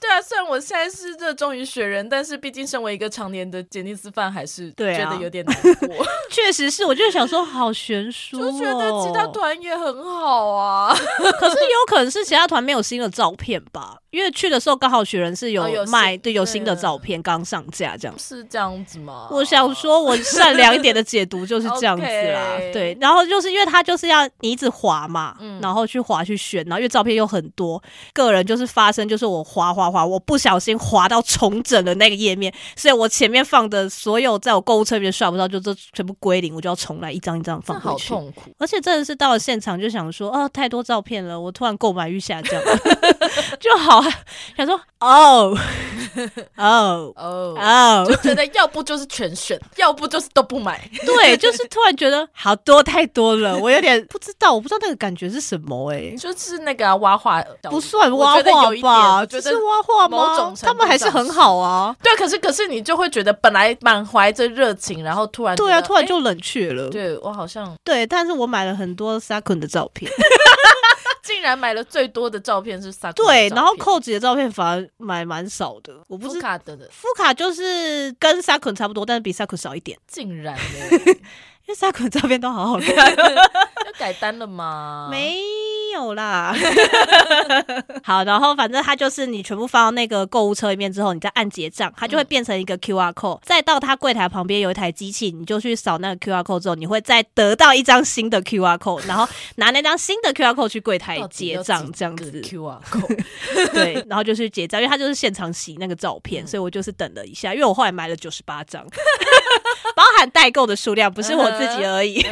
[0.00, 6.02] 对啊，虽然我现在是热衷于雪人，但是毕竟身为一个常年的杰尼斯 fan，还是觉得有点难过。
[6.02, 10.94] 啊、 确实是，我就想说，好悬殊、哦，就觉得其他团也很好啊。
[11.38, 13.98] 可是有可能是其他团没有新的照片吧？
[14.14, 19.26] 因为去的时候刚好雪人是有卖，哦、对，有新的照片刚上架，这样是这样子吗？
[19.30, 22.56] 我想说，我善良一点的解读就是 这样子啦。
[22.72, 38.14] 对，然后就是因为他就是要你一直滑嘛，嗯、然后去滑去选，然后因为照片又很多，个人就是发生就是我滑滑滑，我不小心滑到重整的那个页面，所以我前面放的所有在我购物车里面刷不到，就这全部归零，我就要重来一张一张放回去。
[38.14, 42.62] 好痛苦，而且真的是到了现场就想说，哦，太多照片了，我突然购买欲下降，
[43.58, 44.03] 就好。
[44.56, 45.56] 想说哦
[46.56, 50.88] 哦哦哦，就觉得要不就是全选，要不就是都不买。
[51.04, 59.26] 对，就是突然觉得好多太多了，我有点不知道，我不知道那个感觉是什么哎、欸，就是那个、啊、挖画，不算挖画吧？
[59.26, 60.54] 只是挖画吗？
[60.60, 61.94] 他们还是很好啊。
[62.02, 66.88] 对，可是可是你就会觉得本来满怀着热情，然后突然对啊，突然就冷却了。
[66.90, 70.10] 对我好像对，但是我买了很多 Sakun 的照片。
[71.24, 75.94] 竟然买了最多的照片是 Sakun，对，然后扣子的照片反而买蛮少的。
[76.06, 79.98] 我不是福卡的的，福卡就是跟 Sakun 差不多，但是比 Sakun 少一点。
[80.06, 80.54] 竟然，
[81.66, 82.94] 因为 Sakun 照片都好好看。
[82.96, 85.08] 要改单了吗？
[85.12, 85.38] 没
[85.94, 86.54] 有啦。
[88.02, 93.36] 好，然后反正它就是你全部放到那个购物车里面之后，你再按结账，它就会变成一个 QR code。
[93.36, 102.42] 嗯、再到它柜台旁边有一台机器，你就去扫那个 QR code 之后，你会再得到一张新的 QR code，然后拿那张新的 QR code 去柜台结账，这样子。
[102.42, 103.24] QR code
[103.72, 108.84] 对，然后就去结账，因为它就是现场洗那个照片，嗯、所以我就是等了一下，因为我后来买了九十八张，
[109.94, 112.22] 包含代购的数量，不是我自己而已。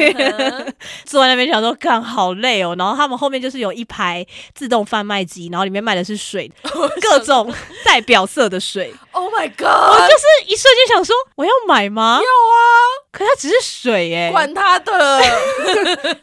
[1.04, 2.74] 坐在那边想说，干好累哦。
[2.78, 6.50] 然后他们后面就是有一排自动贩卖机，然后里面卖的是水，
[7.02, 7.52] 各种
[7.84, 8.94] 代表色的水。
[9.12, 9.66] Oh my god！
[9.66, 12.14] 我就是一瞬间想说，我要买吗？
[12.14, 13.02] 要啊！
[13.12, 15.20] 可它只是水哎、欸，管他的，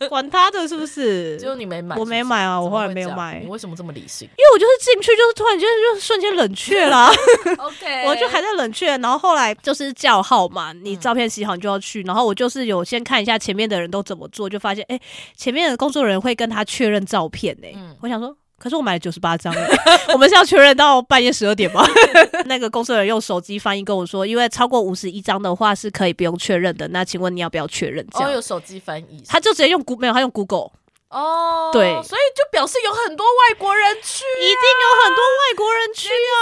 [0.10, 1.38] 管他的是不是？
[1.38, 3.40] 只有你没买是是，我没买啊，我后来没有买。
[3.44, 4.28] 你为什么这么理性？
[4.36, 7.12] 因为我就是进去，就是突然间就瞬间冷却了。
[7.60, 15.02] OK，我就还在冷却，然后后来就是叫号嘛，你照片洗好你就要去，然后我就是有先看一下前面的人都怎么做，就发现哎、欸，
[15.36, 17.74] 前面的工作人员会跟他确认照片呢、欸。
[17.76, 18.36] 嗯，我想说。
[18.60, 19.56] 可是我买了九十八张，
[20.14, 21.82] 我们是要确认到半夜十二点吗？
[22.46, 26.86] 那个工作人员用手机翻译跟我说，因为超过五十一张的话是可以不用确认的。
[26.90, 28.06] 那请问你要不要确认？
[28.12, 30.72] 哦、有手机翻译，他就直接用 Google，没有他用 Google。
[31.10, 36.38] 哦，对，所以就表示有很多外国人去、啊，一定有很多外国人去啊！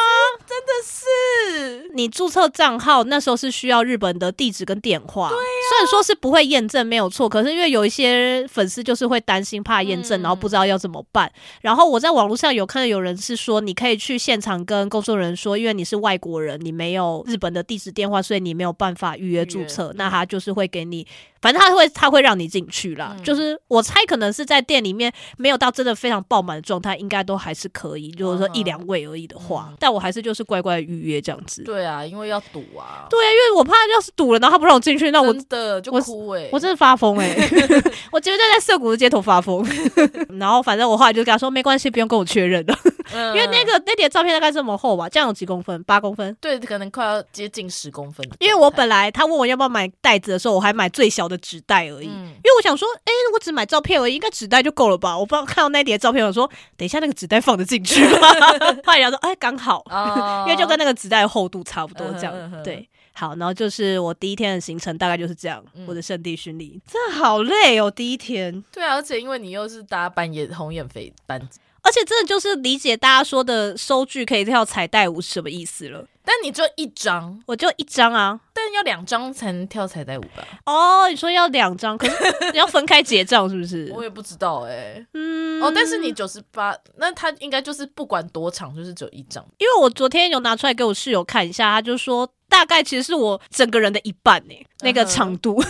[0.45, 5.37] 真的是，你注册账号那时候是需要日本的地址跟电话，对。
[5.37, 11.27] 虽然说是不会验证，没有错，可是因为有一些粉丝就是会担心怕验证，然后不知道要怎么办。
[11.27, 21.07] 嗯、然后我在网络上有看到有人是说，你可以去现场跟工作人员说，因为你是外国人，你没有日本的地址电话，所以你没有办法预约注册，那他就是会给你。
[21.41, 23.15] 反正他会，他会让你进去啦。
[23.17, 28.13] 嗯、就是我猜，可能是在店里面没有到真的非常爆满的状态，应该都还是可以。
[28.17, 31.63] 如果说一两位而已的话，嗯、但我还是就是乖乖预约这样子。
[31.63, 33.07] 对啊，因为要赌啊。
[33.09, 39.65] 对啊，因为我怕要是赌了，然后他不让我进去，那我真的就哭哎、欸，我真的发疯哎、欸， 我绝对在涩谷的街头发疯。
[40.39, 45.81] 然后反正我后来就跟他说，没关系，不用跟我确认的，嗯、因为那个那叠照片大概这么厚吧，这样有几公分？
[45.83, 46.35] 八公分？
[46.41, 48.27] 对，可能快要接近十公分。
[48.39, 52.07] 因为我本来他问我要不要买袋子的时候，我还买最小的纸袋而已。
[52.07, 55.17] 嗯、因为我想说，哎、欸，我只买照片而已，应该纸袋就够了吧？
[55.17, 58.27] 我不知道看到那叠照片，我说等一下那个纸袋放得进去吗？
[58.85, 62.87] 后来想说，哎、欸，刚好，哦、因为就跟那个纸袋的厚度差不多，这样、嗯、哼对。
[63.13, 68.63] 好，然后就是我第一天的行程大概就是这样，嗯、我的圣地巡礼真的好累哦，第一天。
[68.71, 71.41] 对啊，而且因为你又是搭半夜红眼飞班，
[71.87, 76.05] 而且真的就是理解大家说的收据可以跳彩带舞是什么意思了。
[76.25, 80.45] 但你就一张，我就一张啊，但要两张才能跳彩带舞吧？
[80.65, 82.15] 哦，你说要两张，可是
[82.51, 83.89] 你 要分开结账是不是？
[83.95, 89.41] 我也不知道哎、欸，嗯，哦，但是你九十八，那他应该就是不管多长，就是只有一张。
[89.57, 92.29] 因为我昨天有拿出来给我室友看一下，他就说。
[92.49, 95.61] 大概其实是我整个人的一半呢、欸，那个长度，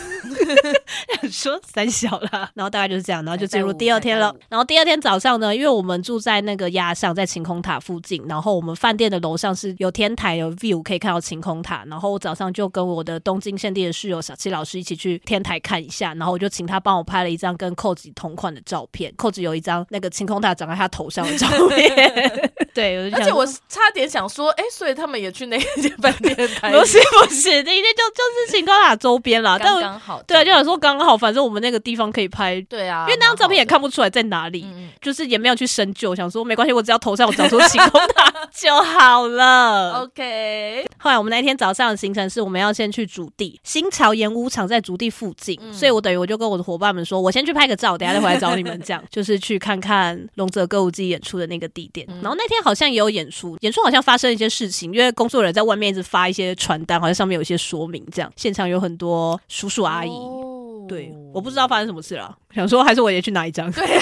[1.31, 4.33] 说三小啦，然后大概就是这样，然后就进入第二天了。
[4.49, 26.35] 然后第二天早上呢，因为我们住在那个压上，在晴空塔附近，然后我们饭店的楼上是有天台有 view 可以看到晴空塔，然后我早上就跟我的东京限定的室友小七老师一起去天台看一下，然后我就请他帮我拍了一张跟寇子同款的照片，寇子有一张那个晴空塔长在他头上的照片， 对，而且我差点想说，哎、欸，所以他们也去那间饭店
[26.71, 26.79] 拍。
[26.79, 30.21] 不是不是，那一天就 就是晴空塔周边啦，但刚好。
[30.23, 32.59] 对啊，就想说刚刚好，反正我们那个地方可以拍。
[32.69, 40.01] 对啊，因为那张照片也看不出来在哪里，嗯、就是也没有去深究，想说没关系，我只要头上我找出晴空塔就好了。
[40.01, 40.85] OK。
[40.97, 52.05] 后来我们那天早上的行程是我们要先去竹地新潮演武场在竹地附近，嗯、所以我等于我就跟我的伙伴们说，我先去拍个照，等下再回来找你们，这样 就是去看看龙泽歌舞伎演出的那个地点。
[52.09, 56.99] 嗯、然后那天好像也有演出，演出好像发生一些事情，因为工作人员在外面一直发一些传单。
[56.99, 60.09] 好像上面有一些说明，这样现场有很多叔叔阿姨。
[60.09, 63.71] 哦、对，我不知道发生什么事了，想说还是我也去拿一张。
[63.71, 64.01] 对、啊，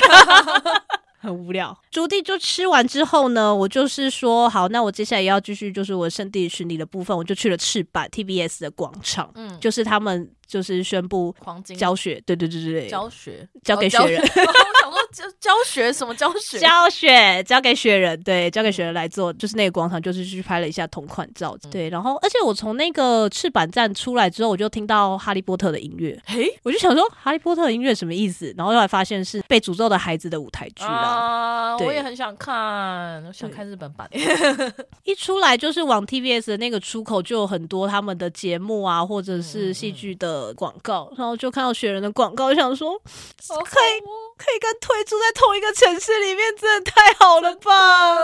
[1.20, 1.78] 很无聊。
[1.92, 14.22] 筑地就吃完之后呢，我就是说好，那我接下来也要继续，就是我圣地巡礼的部分，我就去了赤坂 TBS 的广场，嗯，就是他们就是宣布黄金教学，对对对对对，教学交给雪人。
[14.22, 16.60] 哦教教教学什么教学？
[16.60, 21.90] 教学交给雪人，对，交给雪人来做，就是那个广场，就是去拍了一下同款照，嗯、对。
[21.90, 28.54] 然后，而且我从那个赤坂站出来之后，我就听到哈利波特的音乐，嘿，我就想说哈利波特的音乐什么意思？
[28.58, 34.10] 然后后来发现是被诅咒的孩子的舞台剧啊，我也很想看，我想看日本版。
[35.04, 44.00] 一出来就是往 TBS 的那个出口，就有很多他们的节目啊，或者是戏剧的广告，然后就看到雪人的广告，就想说，可以
[44.38, 48.16] 可以跟推出在同一个城市里面，真的太好了吧！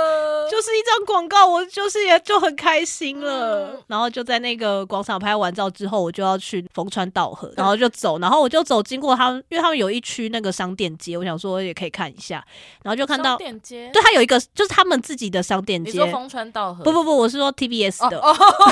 [0.49, 3.79] 就是一张广告，我就是也就很开心了。
[3.87, 12.43] 然后就在那个广场拍完照之后，我就要去逢川道河，然后就走，然后我就走经过他们，因为他们有一区那个商店街，我想说也可以看一下，
[12.83, 16.83] 然后就看到商店街，对，他有一一个就是他们自己的商店街，你说丰川道河？
[16.85, 18.17] 不不不，我是说 TBS 的。
[18.17, 18.71] 哦，哦我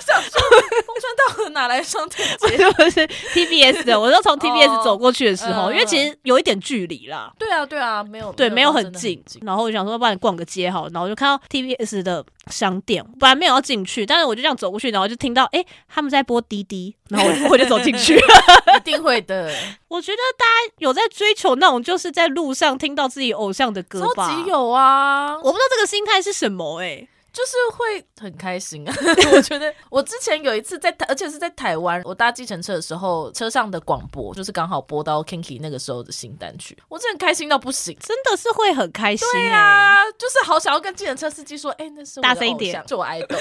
[0.00, 2.56] 想说风川道河哪来商店街？
[2.76, 7.32] 不是 TBS 的，我就从 TBS 走过去的时候，哦、因为其实有一点距离啦。
[7.38, 9.22] 对啊对啊，没有对，没有很近。
[9.42, 18.16] 然后我想说帮你逛个街好，然后我就看到 TBS 的商店，本来没有要进去，但是我就这样走过去，然后就听到哎、欸、他们在播滴滴，然后我 就走进去。
[18.76, 19.50] 一定会的。
[19.88, 24.28] 我觉得大家有在追求那种就是在路上听到自己偶像的歌吧？
[24.28, 25.36] 超级有啊！
[25.36, 27.08] 我不知道这个心态是什么哎、欸。
[27.34, 28.94] 就是会很开心啊！
[29.34, 39.32] 我觉得我之前有一次在台，而且是在台湾，我搭计程车的时候，车上的广播就是刚好播到 Kinky 那个时候的新单曲，我真的开心到不行，真的是会很开心、欸。
[39.32, 43.36] 对啊，就是好想要跟计程车司机说，哎、欸，那是我大声一点，是我爱豆。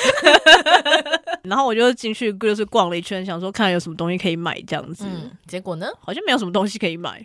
[1.43, 5.06] 然后我就进去就是逛了一圈，想说看有什么东西可以买这样子。
[5.08, 7.23] 嗯，结果呢，好像没有什么东西可以买。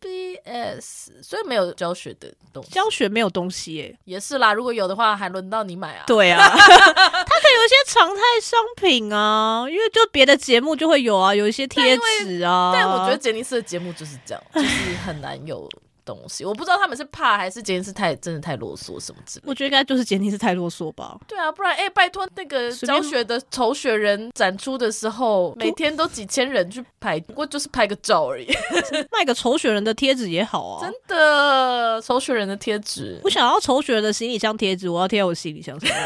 [0.00, 4.52] TBS，所以没有教学的东西，教学没有东西耶，也是啦。
[4.52, 6.04] 如果有的话，还轮到你买啊？
[6.06, 12.72] 对啊， 它可以有一些常态商品啊，因为就别的节目就会有啊，有一些贴纸啊。
[12.74, 15.68] 但我觉得杰尼斯的节目就是这样，就是很难有。
[16.06, 19.50] 东西我不知道他们是怕还是杰尼斯太真的太啰嗦什么之类的。
[19.50, 21.18] 我觉得应该就是杰尼斯太啰嗦吧。
[21.26, 28.46] 对啊，不然哎、欸，拜托那个教学的丑学人展出的时候，每天都几千人去拍，不过就是拍个照而已。
[29.10, 33.20] 卖个丑学人的贴纸也好啊，真的丑学人的贴纸。
[33.24, 35.90] 我想要丑学人的行李箱贴纸，我要贴在我行李箱上。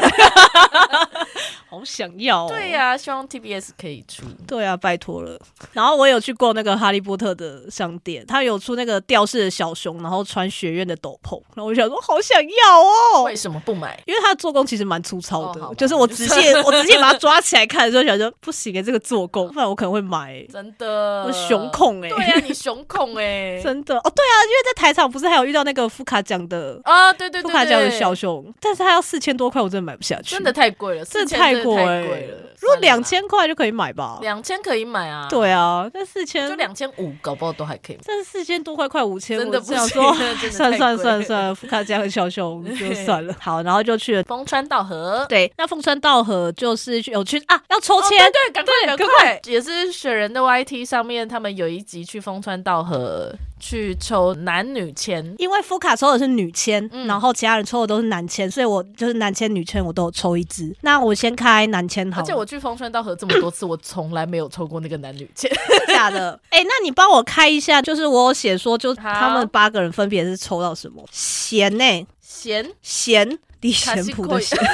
[1.69, 2.49] 好想要、哦。
[2.49, 4.23] 对呀、啊，希望 TBS 可以出。
[4.45, 5.39] 对啊，拜托了。
[5.71, 9.90] 然后我有去过那个哈利波特的商店，他有出那个吊饰的小熊。
[10.01, 12.81] 然后穿学院的斗篷，然后我就想说好想要
[13.19, 14.01] 哦，为什么不买？
[14.05, 20.45] 因为它的做工其实蛮粗糙的，哦、 就是我直接我直接把它抓起来看的时候，想说不行哎，这个做工，不然我可能会买。
[20.51, 32.37] 真的，我熊控哎，对呀、啊，你熊控哎， 真的哦，对啊，因为在台场不是还有遇到那个副卡奖的啊，对对对，副卡奖的小熊，但是他要四千多块，我真的买不下去，真的太贵了，真的太贵了。
[32.59, 37.97] 如果两千块就可以买吧，两千可以买啊，对啊，但四千就两千五，搞不好都还可以。
[38.05, 40.15] 但是四千多块快五千，真的不想说。
[40.51, 43.33] 算算算算，福卡加和小熊就算了。
[43.39, 45.25] 好，然后就去了风川道河。
[45.29, 53.33] 对，那风川道河就是有去啊，要抽签，哦，对，赶快赶快，也是雪人的 YT 上面，他们有一集去风川稻荷。
[53.61, 60.75] 去抽男女签，因为福卡抽的是女签，嗯、然后其他人抽的都是男签，所以我就是男签、女签我都有抽一支。
[60.81, 62.21] 那我先开男签好。
[62.21, 65.49] 而且我去风川道河这么多次，我从来没有抽过那个男女签，
[65.87, 66.31] 假的？
[66.49, 71.05] 哎、欸，那你帮我开一下，就是我有写说，就他们八个人分别是抽到什么？
[71.11, 72.07] 贤呢？
[72.19, 74.57] 贤贤李贤普的贤。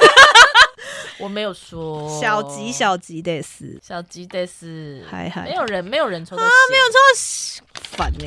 [1.19, 2.07] 我没有说。
[2.21, 3.77] 小吉小吉得死。
[3.83, 8.25] 小吉得死，还还没有人没有人抽到啊，没有抽到烦 呢，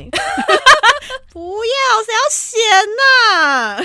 [1.31, 2.59] 不要谁要闲
[2.99, 3.81] 呐？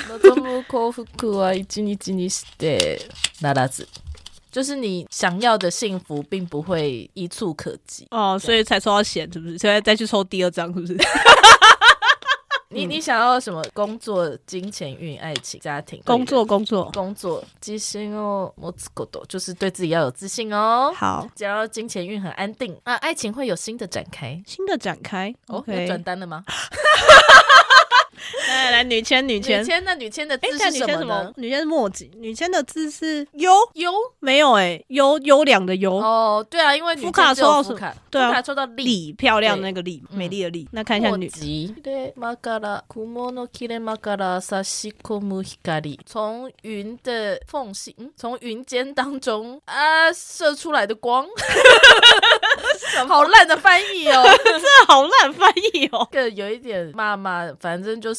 [4.51, 9.59] 就是你想要的幸福并不会一触可及哦，所以才抽到闲，是不是？
[9.59, 10.97] 现在再去抽第二张，是不是？
[12.69, 13.65] 你你想要什么？
[13.73, 16.03] 工作、金钱运、爱情、家庭？
[16.05, 17.43] 工作，工作，工作。
[17.61, 20.93] 自信哦，我自够多，就是对自己要有自信哦。
[20.95, 25.33] 好，只要金钱运很安定，啊，爱情会有新的展开，新的展开。
[25.49, 26.45] OK，要转单了吗？
[28.49, 31.33] 来 来来，女签女签，女签那女签的字是什么呢？
[31.37, 35.95] 女签是墨迹，女签的字是优优，没有哎，优优良的优。
[35.97, 37.95] 哦，对啊，因为福卡抽到福卡？
[38.11, 40.69] 对啊，抽到丽，漂亮的那个丽，美丽的丽。
[40.73, 41.75] 那看一下女籍。
[46.07, 51.27] 从云的缝隙，嗯，从云间当中啊射出来的光。
[53.07, 56.09] 好烂的翻译哦， 真的好烂翻译哦。
[56.11, 58.16] 这个有一点妈妈，反正就是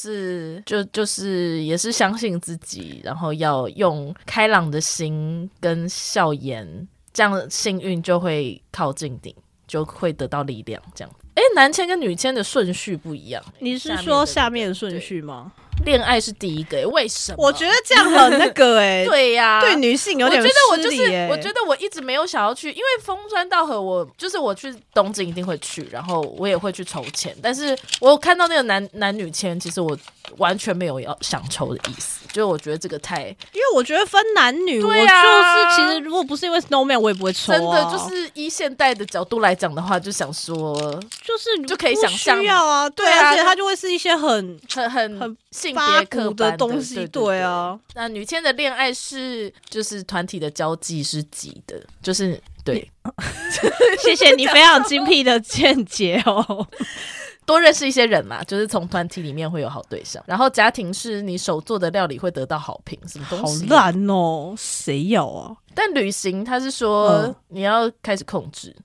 [0.65, 9.35] 就就是也是相信自己，然后要用开朗的心跟笑颜，这样幸运就会靠近你。
[9.67, 10.81] 就会得到力量。
[10.95, 13.43] 这样，哎，男签跟女签的顺序不一样。
[13.59, 15.51] 你是说下面的顺序吗？
[15.85, 17.37] 恋爱是第一个，为什么？
[17.37, 20.41] 我觉得这样很那个哎， 对呀，对女性有点。
[20.41, 29.97] 我觉得我就是，我觉得我一直没有想要去，因为风川道和，我就是我去东京一定会去，然后我也会去筹钱，但是我看到那个男男女签，其实我
[30.37, 33.23] 完全没有要想抽的意思，就是我觉得这个太，
[33.53, 37.53] 因为我觉得分男女，对啊，就是其实如果不是因为 snowman，我也不会抽。
[37.53, 40.75] 真的就是以现代的角度来讲的话，就想说，
[41.23, 45.37] 就是就可以想象要啊，对啊，而且它就会是一些很很很很
[45.73, 47.79] 性别刻板的东西，对啊。
[47.95, 52.89] 那女签的恋爱是就是团体的交际是急的，就是对。
[54.03, 56.67] 谢谢你非常精辟的见解哦。
[57.45, 60.21] 多认识一些人嘛，就是从团体里面会有好对象。
[60.27, 63.69] 然后家庭是你手做的料理会得到好评，什么东西？
[63.69, 65.55] 好烂哦，谁要啊？
[65.73, 68.75] 但旅行他是说你要开始控制，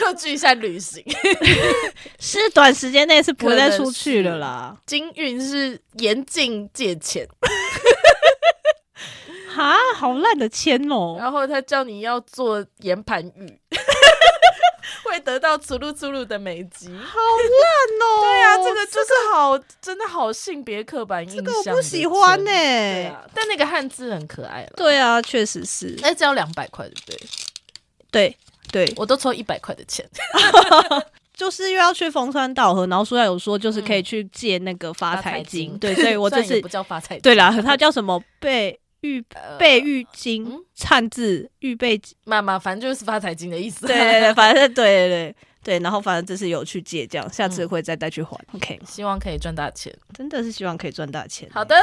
[0.00, 1.04] 克制一下旅行，
[2.18, 4.76] 是短时间内是不会再出去了啦。
[4.86, 7.28] 金运是严禁借钱，
[9.54, 11.16] 哈，好烂的签哦。
[11.18, 13.58] 然后他叫你要做岩盘浴。
[15.04, 18.20] 会得到粗鲁粗鲁的美籍，好烂哦！
[18.22, 23.06] 对啊，这个就是好，真的好性别刻板印象，这个我不喜欢呢、欸。
[23.06, 24.70] 啊，但那个汉字很可爱了。
[24.76, 25.96] 对啊，确实是。
[26.00, 27.18] 那，只要两百块，对不对？
[28.12, 28.36] 对
[28.70, 30.08] 对，我都抽一百块的钱，
[31.34, 35.76] 就是又要去逢川稻荷，然后书上有说，就是可以去借那个发财金。
[35.78, 37.22] 对，所以我 这次不叫发财金。
[37.22, 38.78] 对啦，它叫什么备。
[39.02, 39.24] 预
[39.58, 43.86] 备预金，汉字预备金，妈妈，反正就是发财金的意思。
[43.86, 48.38] 对对对，反正 对对对对，然后反正这次有去借，这样下次会再带去还。
[48.52, 51.48] OK，希望可以赚大钱，真的是希望可以赚大钱。
[51.50, 51.74] 好的。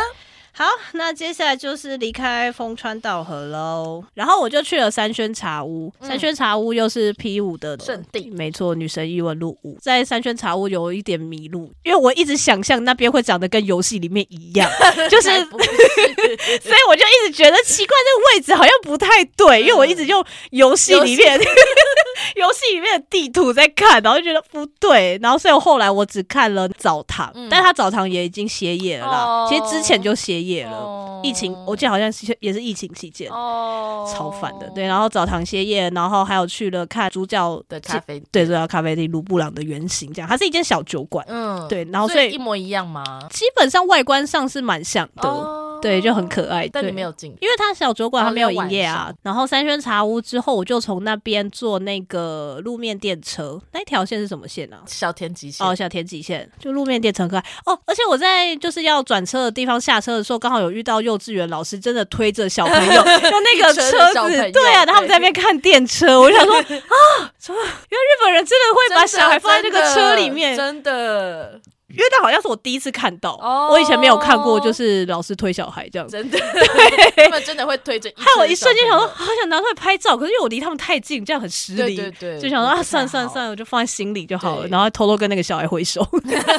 [0.58, 5.93] 好，那接下来就是离开风川道河喽，然后我就去了三轩茶屋。
[5.99, 9.78] 嗯、三轩茶屋又是 P 五的圣地，没错，女神异闻录五。
[9.80, 14.68] 在三轩茶屋有一点迷路，因为我一直想象那边会长得跟游戏里面一样，
[15.12, 15.45] 就是，是
[16.66, 21.39] 所以我就一直觉得奇怪，这个位置好像不太对，因为我一直用游戏里面
[22.36, 30.47] 游戏里面的地图在看，然后就觉得不对，然后所以后来我只看了澡堂，嗯、但他澡堂也已经歇业了啦，哦、其实之前就歇业。
[30.48, 34.70] 业了，oh, 疫情我记得好像是也是疫情期间，oh, 超烦的。
[34.70, 43.04] 对，然后澡堂歇业，然后还有去了看主角的咖啡，对，主角咖啡厅卢布朗的原型，这样，它是一间小酒馆，嗯，对，然后所以，一模一样吗？
[43.30, 45.30] 基本上外观上是蛮像的。
[45.30, 45.57] Oh.
[45.82, 46.68] 对，就很可爱。
[46.72, 49.14] 但你没有进，因为他小酒馆他没有营业啊。
[49.24, 53.60] 然后三轩茶屋之后，我就从那边坐那个路面电车。
[53.72, 54.82] 那条线是什么线啊？
[54.86, 55.66] 小田急线。
[55.66, 57.80] 哦，小田急线，就路面电车很可爱哦。
[57.86, 66.20] 而且我在就是要转车的地方下车的时候，刚好有遇到幼稚园老师，真的推着小朋友 用那个车子，对啊，他们在那边看电车。
[66.20, 67.58] 我就想说 啊，什么？
[67.58, 71.60] 原来日本人真的会把小孩放在那个车里面，真的。
[71.90, 76.06] 因为那好像是我第一次看到，oh, 我以前没有看过，就是老师推小孩这样。
[76.06, 76.38] 子，真的，
[77.16, 78.12] 对，他们真的会推着。
[78.18, 86.06] 害我一瞬间想说，好想拿出来拍照，可是因为我离他们太近，这样很失礼，对对对，就想说啊，算算算，我就放在心里就好了，然后偷偷跟那个小孩挥手。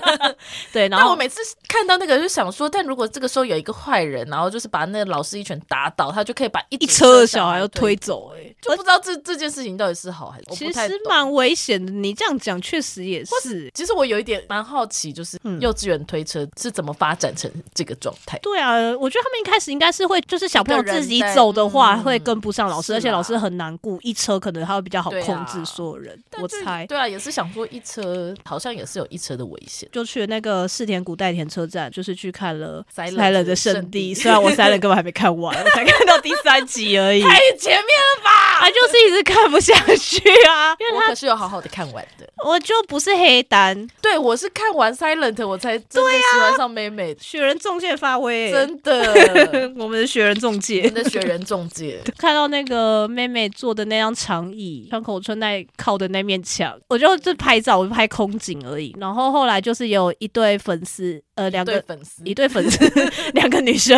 [0.72, 11.92] 对，然后我每次看到那个就想说，但如果这个时候有一个坏人，然后就是把那个老师一拳打倒，他就可以把一车的小孩都推走，哎，就不知道这这件事情到底是好还是其实蛮危险的。
[11.92, 15.98] 你这样讲确实也是，其实我有一点蛮好奇，就是幼稚园。
[16.08, 18.38] 推车是怎么发展成这个状态？
[18.38, 26.18] 对啊，我觉得他们一开始应该是会，就是小朋友自己走的话会跟不上老师，而且老师很难顾，一车可能他会比较好控制所有人。
[26.40, 38.30] 我猜，对啊，也是想说一车好像也是有一车的危险，就去那个世田谷代田车站，就是去看了《Silent 的圣地》，虽然我《Silent》根本还没看完，我才看到第三集而已， 太前面了吧？
[38.60, 58.94] 啊，就是一直看不下去啊，因为他可是有好好的看完的，我就不是黑单，对我是看完《Silent》我才真的喜欢上妹妹，雪人仲介发挥，真的， 我们的雪人仲介，我们的雪人仲介， 看到那个妹妹坐的那张长椅，川口春奈靠的那面墙，我就就拍照，我就拍空景而已。
[58.98, 62.84] 然后后来就是有一对粉丝，呃，两个粉丝，一对粉丝，
[63.34, 63.96] 两个女生，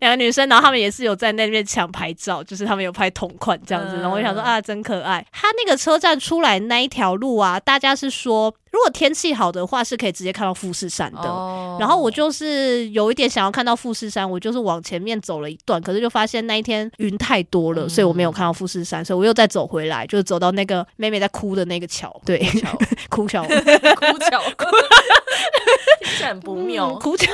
[0.00, 3.06] 两个女生，然后他们也是有在那面墙拍照，就是他们有拍。
[3.16, 5.24] 同款这样子，然后我就想说啊，真可爱。
[5.32, 11.20] 他那个车站出来那一条路啊，大家是说如果天气好的话，是可以直接看到富士山的。
[11.20, 22.38] 哦、然后我就是有一点想要看到富士山，我就是往前面走了一段，可是就发现那一天云太多了，嗯、所以我没有看到富士山，所以我又再走回来，就是走到那个妹妹在哭的那个桥， 对，
[23.08, 24.42] 哭桥，哭桥，
[26.04, 27.32] 听起来很不妙，哭桥，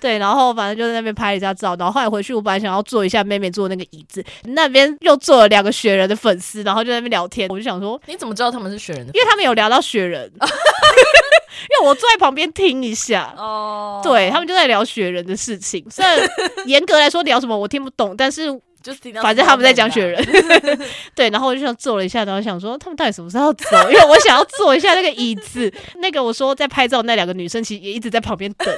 [0.00, 9.12] 对，然后反正就在那边拍了一下照，然后后来回去，我本来想要坐一下妹妹坐那个椅子，那边又坐了两个雪人的粉丝，然后就在那边聊天，我就想说，你怎么知道他们是雪人的？
[9.14, 10.30] 因为他们有聊到雪人。
[11.64, 15.84] 因为我坐在旁边听一下，哦，对，他们就在聊雪人的事情。
[15.90, 16.28] 虽然
[16.66, 18.46] 严格来说聊什么我听不懂，但是
[18.82, 18.92] 就
[19.22, 20.22] 反正他们在讲雪人。
[21.16, 23.66] 对，然后我就想坐了一下，然后想说他们到底什么时候走？
[23.90, 25.72] 因为我想要坐一下那个椅子。
[25.96, 28.68] 那个我说在拍照那两个女生其实也一直在旁边等。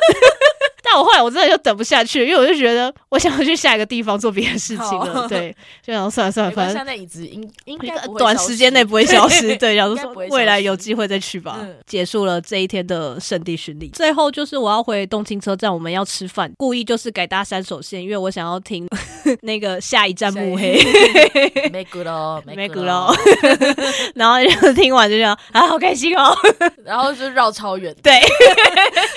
[0.88, 5.26] 但我后来我真的就等不下去，因为我就觉得我想要去下一个地方做别的事情了。
[5.28, 9.54] 对，就想算了算了，反正现在椅子应应该短时间内不会消失。
[9.58, 11.58] 对，然后说未来有机会再去吧。
[11.60, 18.86] 嗯、结束了这一天的圣地巡礼，最后就是我要回东京车站，我们要吃饭，故意就是改搭三手线，因为我想要听
[19.42, 20.78] 那个下一站目黑。
[21.72, 23.12] 没骨喽，没骨喽。
[24.14, 26.36] 然后就听完就这样啊，好开心哦。
[26.84, 28.20] 然后就绕超远， 对，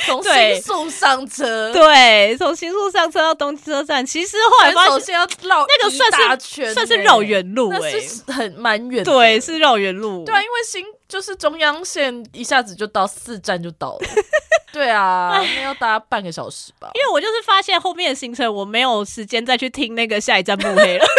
[0.08, 1.59] 从新宿上车。
[1.74, 14.08] 对，从新宿上车到东京车站，其实后来发现首先要绕那个算是算是绕远路，哎，是很蛮远，对，是绕远路，对啊，因为新就是中央线一下子就到四站就到了，
[14.72, 16.90] 对啊，那要搭半个小时吧。
[16.94, 21.06] 因为我就是发现后面的行程我没有时间再去听那个下一站慕黑了。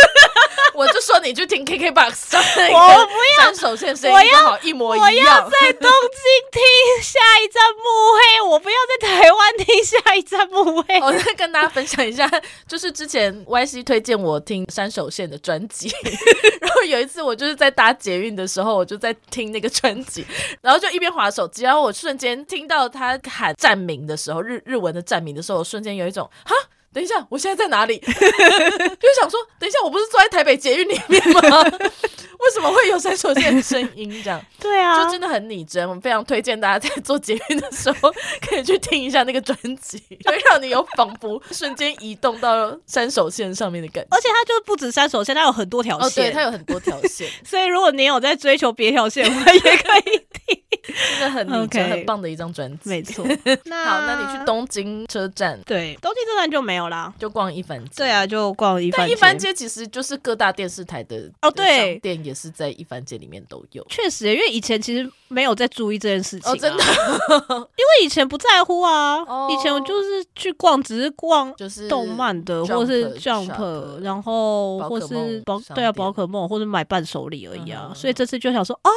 [0.75, 5.09] 我就说你去听 KKBOX 上那个，我不要山手线声音好一模一样。
[5.09, 6.63] 我要在东京听
[7.03, 7.83] 下一站目
[8.17, 11.01] 黑，我不要在台湾听下一站目黑。
[11.03, 12.29] 我再跟大家分享一下，
[12.67, 15.91] 就是之前 YC 推荐我听山手线的专辑，
[16.61, 20.25] 然后有一次我就是在搭捷运的时候，我就在听那个专辑，
[20.63, 26.55] 然后就一边划手机，然后我瞬间听到他喊站名的时候，日日文的站名的时候，我瞬间有一种哈。
[26.93, 27.99] 等一下，我现在在哪里？
[28.03, 31.63] 就想说，等一下，我不是坐在台北捷运里面吗？
[32.41, 34.11] 为什么会有三手线的声音？
[34.25, 35.87] 这样 对啊，就真的很拟真。
[35.87, 38.11] 我们非常推荐大家在做捷运的时候，
[38.49, 44.09] 可以去听一下那个专辑，会让你有仿佛瞬间移动到三手线上面的感觉。
[44.11, 47.29] 而且它就是不止三手线，它有很多条线，哦、对，它有很多条线。
[47.45, 50.63] 所以如果你有在追求别条线的话，也可以听。
[51.11, 51.91] 真的很拟真、Okay.
[51.91, 52.89] 很棒的一张专辑。
[52.89, 53.25] 没错。
[53.65, 57.91] 那好，那你去东京车站，对，东京车站就没有啦，就逛一番街。
[57.97, 59.07] 对啊，就逛一番街。
[59.07, 63.85] 但一番街其实就是各大电视台的哦，对，店也是在一番街里面都有。
[63.89, 66.85] 确实，因为以前其实没有在注意这件事情、啊，哦，真的，
[67.77, 69.19] 因为以前不在乎啊。
[69.25, 77.89] 哦、以前我就是去逛，只是逛就是动漫的，或者是 Jump，然后或是宝对啊，宝可梦，或者买伴手礼而已啊。
[77.91, 78.91] 嗯、所以这次就想说，哦，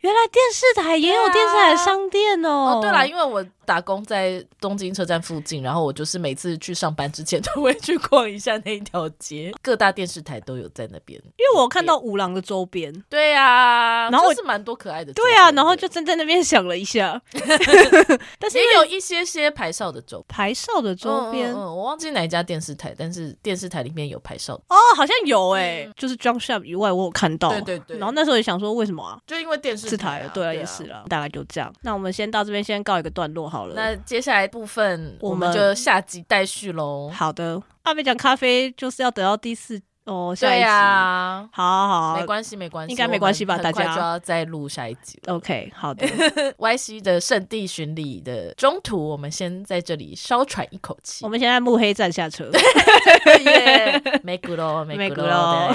[0.00, 2.48] 原来电视台也有电视台商店哦。
[2.48, 3.44] 哦，对啦，因为我。
[3.64, 11.20] 打工在东京车站附近，然后我就是每次去上班之前都会去逛一下那一条街，各大电视台都有在那边。
[11.36, 15.12] 因为我看到五郎的周边，对呀、啊，然后是蛮多可爱的。
[15.12, 17.20] 对啊，然后就站在那边想了一下，
[18.38, 27.98] 但是也有一些些牌少的周牌少的周边、嗯嗯嗯，我忘记哪一家电视台，但是电视台里面有牌少哦，好像有哎、就是 Jump Shop 以外我有看到，对对对。
[27.98, 29.18] 然后那时候也想说为什么啊？
[29.26, 31.72] 就因为电视台、啊，对啊，也是了，大概就这样。
[31.82, 33.74] 那我们先到这边先告一个段落好了。
[33.74, 37.10] 那接下来部分我们就下集待续喽。
[37.10, 40.64] 好的，阿美讲咖啡就是要等到第四哦，下一集。
[40.64, 43.56] 啊，好好好，没关系没关系，应该没关系吧？
[43.56, 45.20] 大家就要再录下一集。
[45.28, 46.06] OK，好的。
[46.58, 51.24] YC 的圣地巡礼的中途，我们先在这里稍喘一口气。
[51.24, 52.50] 我们现在目黑站下车。
[53.44, 55.72] 耶，没骨喽， 没骨喽。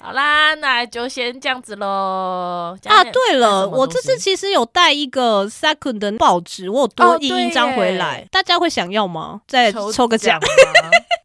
[0.00, 2.76] 好啦，那就先这样子喽。
[2.86, 9.42] 啊，对了，我这次其实有带一个 Second 的报纸，我有多印一张回来，大家会想要吗？
[9.46, 10.40] 再抽个奖。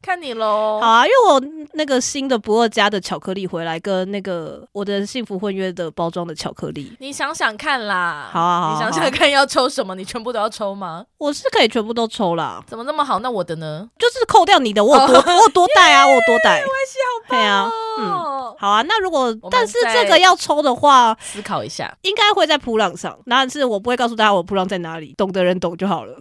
[0.01, 1.41] 看你喽，好啊，因为我
[1.73, 11.05] 那个新的不二家的巧克力回来，跟那个我的幸福婚约的包装的巧克力，你想想看啦，好啊，好啊，你想想看要抽什么，你全部都要抽吗？
[11.17, 13.19] 我是可以全部都抽啦，怎么那么好？
[13.19, 13.87] 那我的呢？
[13.97, 17.69] 就是扣掉你的，我有多， 我有多带啊，我有多带， 没关系，好棒，对啊，
[17.99, 26.17] 嗯，好啊，那如果但是这个要抽的话，思考一下，应该会在普朗上，但是我不会告诉大家我普朗在哪里，懂的人懂就好了。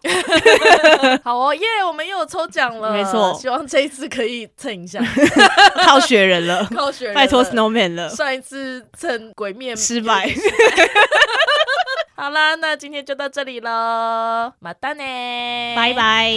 [1.24, 4.48] 好哦，耶，我们又有抽奖了，没错，希望这一次可以。
[4.56, 5.00] 蹭一下，
[5.94, 8.08] 靠雪人了， 靠雪人，拜托 Snowman 了。
[8.08, 10.28] 上一次趁鬼面失败。
[12.16, 15.02] 好啦，那今天就到这里了，马丹呢，
[15.76, 16.32] 拜拜。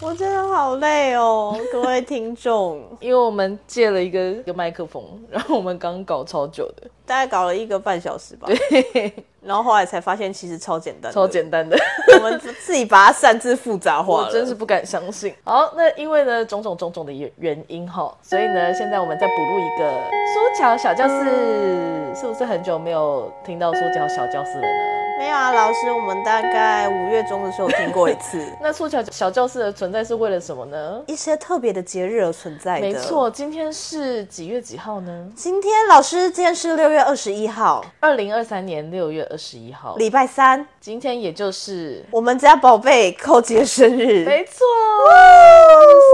[0.00, 1.56] 我真的好累哦。
[1.72, 8.46] 各位听众，因为我们借了一个一个麦克风，然后我们刚搞超久的，大概搞了一个半小时吧。
[8.46, 11.76] 对， 然后后来才发现其实超简单，超简单的，
[12.18, 15.34] 我们自己把它擅自复杂化了，我真是不敢相信。
[15.42, 19.90] 好，那因为呢种种种种的原原因哈，所以呢现在我们再补录一个
[20.34, 24.98] 苏乔小教室，是不是很久没有听到苏乔小教室了呢？
[25.18, 28.40] 没有啊，老师，我们大概五月中的时候听过一次。
[28.62, 31.02] 那苏乔小教室的存在是为了什么呢？
[31.08, 32.86] 一些特别的节日而存在的。
[32.86, 35.28] 没错，今天是几月几号呢？
[35.34, 40.66] 今天老师，今天是六月二十一号，二零二三年六月二十一号，礼拜三。
[40.80, 44.24] 今天也就是我们家宝贝寇吉的生日。
[44.24, 44.64] 没错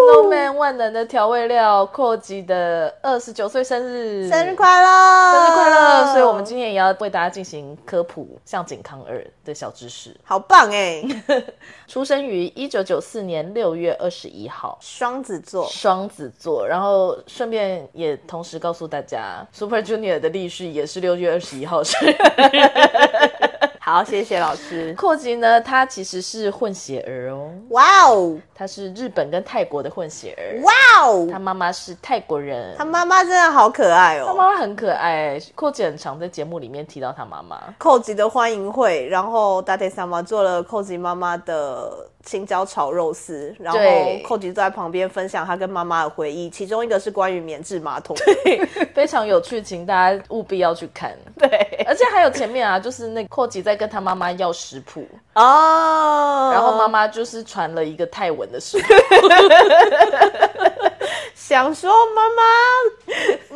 [0.09, 6.13] ，Snowman 万能的调味料寇吉的二十九岁生日，生日快乐，生日快乐！
[6.13, 8.95] 所以我们今天也要为大家进行科普，像井康。
[9.07, 11.05] 二的小知识，好棒哎！
[11.87, 16.67] 出生于一九九四年六月二十一号，双子座，双子座。
[16.67, 22.15] 然后顺便也同时告诉大家，Super Junior 的立旭也是六月二十一号生日。
[23.81, 24.95] 好，谢谢老师。
[24.95, 27.51] 寇吉呢，他其实是混血儿哦。
[27.69, 30.59] 哇哦，他是日本跟泰国的混血儿。
[30.63, 30.73] 哇
[31.07, 32.75] 哦，他妈妈是泰国人。
[32.79, 34.25] 他妈妈真的好可爱哦。
[34.27, 35.39] 他妈妈很可爱。
[35.55, 37.61] 寇吉很常在节目里面提到他妈妈。
[37.77, 42.09] 寇吉的欢迎会，然后大铁萨玛做了寇吉妈妈的。
[42.25, 43.79] 青椒炒肉丝，然后
[44.23, 48.65] 寇吉坐在旁边分享他跟妈妈的回忆，其中一个是关于棉质马桶，对，
[48.95, 51.15] 非常有趣，请大家务必要去看。
[51.39, 51.49] 对，
[51.87, 58.87] 而且还有前面啊，就是那寇吉在跟他妈妈要食谱哦，然后妈妈就是传了一个泰文的食谱。
[61.35, 62.41] 想说妈妈，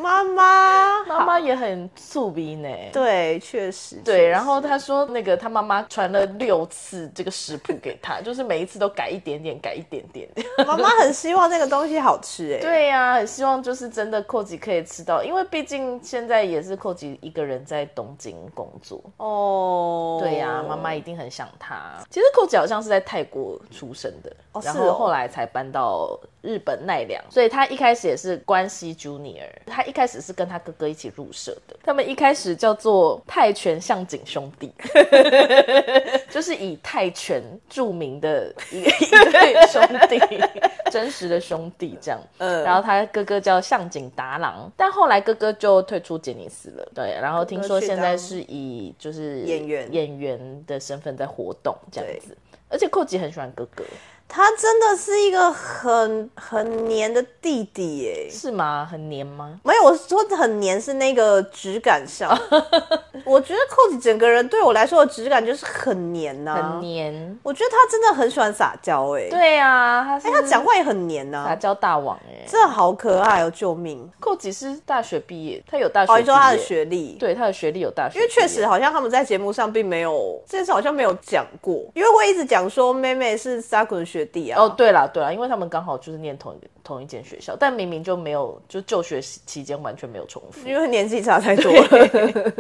[0.03, 2.69] 妈妈，妈妈也很醋逼呢。
[2.93, 3.97] 对，确实。
[4.05, 10.29] 对，然后他说那个他妈妈传了六次这个食谱给他，就是每一次都改一点点，改一点点。
[10.67, 12.61] 妈妈很希望那个东西好吃哎。
[12.63, 20.19] 对呀、啊，很希望就是真的寇吉可以吃到，因为毕竟现在也是寇吉一个人在东京工作哦。
[20.21, 21.95] 对呀、啊，妈妈一定很想他。
[22.11, 34.73] 其实寇吉好像是在泰国出生的，哦、然后后来才搬到日本奈良，所以他一开始也是关西 Junior，他一开始是跟他哥哥一起入社的，他们一开始叫做泰拳向井兄弟，
[36.31, 40.21] 就是以泰拳著名的一个一对 兄弟，
[40.91, 42.21] 真实的兄弟这样。
[42.39, 46.89] 嗯，然后他哥哥叫向井达郎，但后来哥哥就退出杰尼斯了。
[46.95, 52.37] 对，然后听说现在是以就是演员演员的身份在活动这样子，
[52.69, 53.85] 而且寇吉很喜欢哥哥。
[54.29, 58.87] 他真的是一个很很黏的弟弟耶，是吗？
[58.91, 59.59] 很黏吗？
[59.65, 62.39] 没有，我说很黏是那个质感上。
[63.25, 67.39] 我觉得寇吉整个人对我来说的质感就是很黏呐、啊，很黏。
[67.43, 69.29] 我觉得他真的很喜欢撒娇哎。
[69.31, 73.51] 对啊，他哎、欸、他讲话也很黏呐、啊，撒娇大王哎，真的好可爱哦！
[73.51, 74.09] 救命！
[74.21, 76.13] 寇吉是大学毕业，他有大学。
[76.13, 77.17] 哦，你说他的学历？
[77.19, 78.19] 对，他的学历有大学。
[78.19, 81.75] 因为确实好像他们在节目上并没有这件事，好像没有讲过。
[81.95, 84.61] 因为会一直讲说妹妹是沙捆学弟啊。
[84.61, 85.09] 哦，对了。
[85.13, 92.53] 对啦，因为他们刚好就是念同同一间学校，但明明就没有，就就学期间完全没有重复，因为年纪差太多了。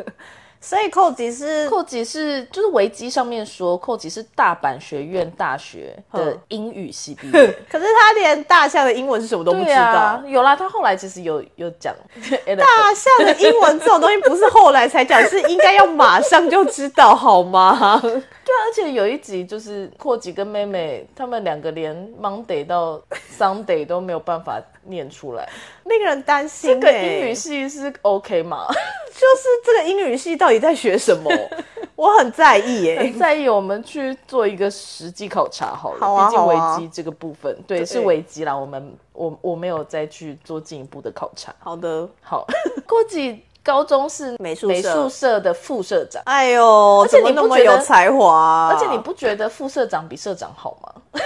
[0.60, 9.76] 所以寇吉是寇吉是就是维基上面说寇吉是大阪学院大学的英语系毕业， 可是他连大象的英文是什么都不知道。
[9.76, 11.94] 啊、有啦，他后来其实有有讲
[12.58, 17.98] 大象的英文这种东西不是后来才讲，是应该要马上就知道好吗？
[18.02, 18.10] 对
[18.54, 23.00] 啊，而且有一集就是寇吉跟妹妹他们两个连 Monday 到
[23.38, 25.48] Sunday 都没有办法念出来，
[25.84, 28.66] 那个人担心、欸、这个英语系是 OK 吗？
[29.12, 31.30] 就是这个英语系到底在学什么？
[31.96, 33.48] 我很在意耶、欸，很在意。
[33.48, 38.56] 我们去做一个实际考察好了，好啊，毕竟危机这个部分，对，对是危机啦。
[38.56, 41.52] 我们我我没有再去做进一步的考察。
[41.58, 42.46] 好的，好。
[42.86, 46.22] 过几高中是美术美术社的副社长。
[46.24, 51.20] 哎呦，而且你那么有才华，而且你不觉得副社长比社长好吗？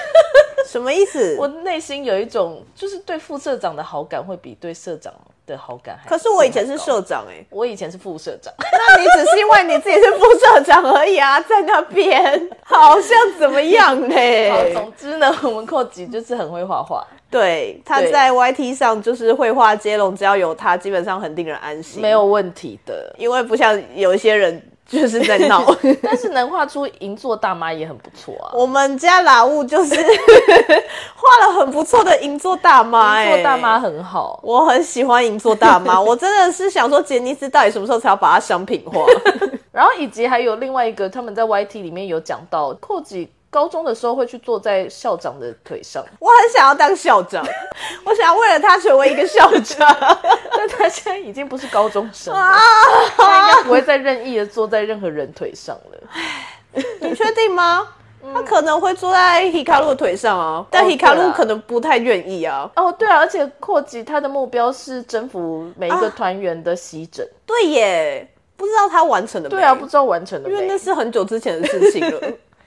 [0.68, 1.36] 什么意思？
[1.38, 5.12] 我内心有一种就是对副社长的好感会比对社长
[5.46, 6.08] 的好感还。
[6.08, 8.52] 可是我以前是社长哎、欸，我以前是副社长。
[8.58, 14.16] 那你只是因为你自己是副社长而已啊，在那边 好像怎么样呢？
[14.50, 17.06] 好，总之呢，我们寇吉就是很会画画。
[17.30, 23.14] 对，他在 YT 上就是绘画接龙，只要有他，基本上很令人安心，没有问题的。
[23.16, 24.62] 因为不像有一些人。
[24.93, 25.64] 就是在闹，
[26.03, 28.53] 但是能画出银座大妈也很不错啊。
[28.55, 29.95] 我们家老物就是
[31.16, 35.99] 画了很不错的银座大妈，银座大妈很好，我很喜欢银座大妈。
[35.99, 39.01] 我真的是想说，杰尼斯到底什么时候才要把它商品化？
[39.72, 46.03] 然后以及还有另外一个，他们在 YT 里面有讲到寇吉高中的时候会去坐在校长的腿上。
[46.18, 47.44] 我很想要当校长，
[48.03, 49.94] 我想要为了他成为一个校长，
[50.57, 52.59] 但他现在已经不是高中生了，啊、
[53.14, 56.82] 他应该不会再任意的坐在任何人腿上了。
[57.00, 57.86] 你确定吗？
[58.32, 62.70] 他可能会坐在 Hikaru 的腿上啊，但 Hikaru 可能不太愿意啊。
[62.76, 67.28] 哦，对啊，而且扩吉他的目标是征服每一个团员的席枕。
[67.44, 68.26] 对耶，
[68.57, 69.57] 不知道他完成了没？
[69.57, 70.55] 对啊，不知道完成了没？
[70.55, 72.20] 因为那是很久之前的事情了。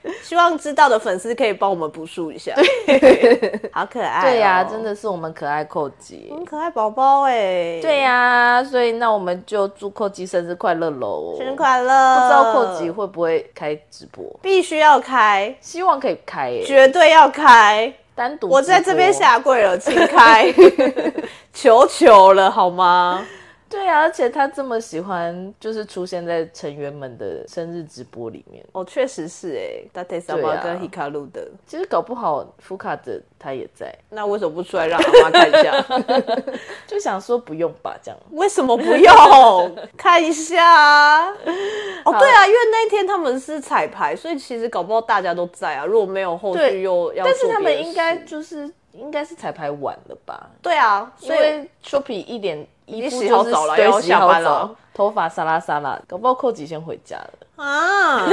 [0.23, 2.53] 希望知道的粉丝可以帮我们补述一下。
[2.85, 4.21] 对， 好可爱、喔。
[4.23, 7.79] 对呀、啊，真的是我们可爱寇吉，很可爱宝宝哎。
[7.81, 11.35] 对呀、啊，所以那我们就祝寇吉生日快乐喽！
[11.37, 12.15] 生日快乐！
[12.15, 14.23] 不知道寇吉会不会开直播？
[14.41, 18.47] 必须要开，希望可以开耶，绝对要开，单独。
[18.49, 20.53] 我在这边下跪了，请开，
[21.53, 23.25] 求求了好吗？
[23.67, 28.63] 对啊，而且他这么喜欢，就是出现在成员们的生日直播里面。
[28.71, 31.47] 哦，确实是哎，大铁萨玛跟 Hikaru 的。
[31.65, 35.85] 其实搞不好福卡的他也在，那为什么不出来让阿妈看一下？
[36.85, 38.19] 就想说不用吧，这样。
[38.31, 39.75] 为什么不用？
[39.97, 41.27] 看一下啊。
[42.05, 45.85] 哦，对啊，因为那天他们是彩排，所以其实搞不好大家都在啊。
[45.85, 50.51] 如果没有后续又要，但是他们应该就是应该是彩排晚了吧？
[50.61, 52.65] 对啊，所以 Shoppy 一点。
[52.85, 58.27] 你洗好澡了，要下班了，头发沙拉沙拉，搞不好寇吉先回家了啊！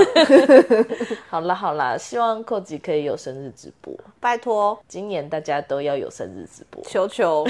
[1.31, 7.47] 好啦好啦，希望寇吉可以有生日直播，拜托，今年大家都要有生日直播，求求！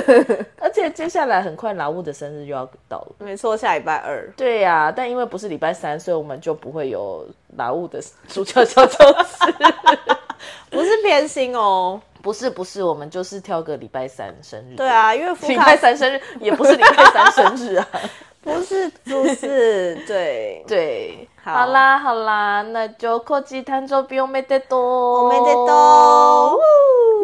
[0.58, 4.32] 而且接下来很快劳务的生日就要到了，没错，下礼拜二。
[4.36, 7.26] 对呀、啊，但因为不是礼拜三，所以我们就不会有
[7.56, 9.52] 劳务的 主角小周四，
[10.70, 12.00] 不是偏心哦。
[12.21, 14.75] 不是不是，我们就是挑个礼拜三生日。
[14.75, 17.87] 对啊，因为礼拜三生日也不是礼拜三生日啊，
[18.41, 26.61] 不是不是，对对好，好啦好啦，那就寇吉诞生日おめでとう，おめでとう，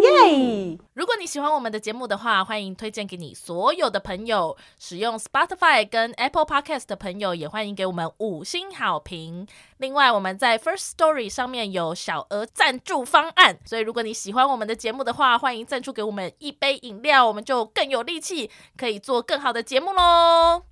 [0.02, 0.78] 耶！
[0.94, 4.58] 如果你喜欢我们的节目的话，欢迎推荐给你所有的朋友。
[4.78, 9.48] 使用 Spotify 跟 Apple Podcast 的朋友，也欢迎给我们五星好评。
[9.78, 20.63] 另外，我们在 First Story 上面有小额赞助方案，所以如果你喜欢我们的 节目的话，欢迎赞助给我们一杯饮料，我们就更有力气可以做更好的节目喽。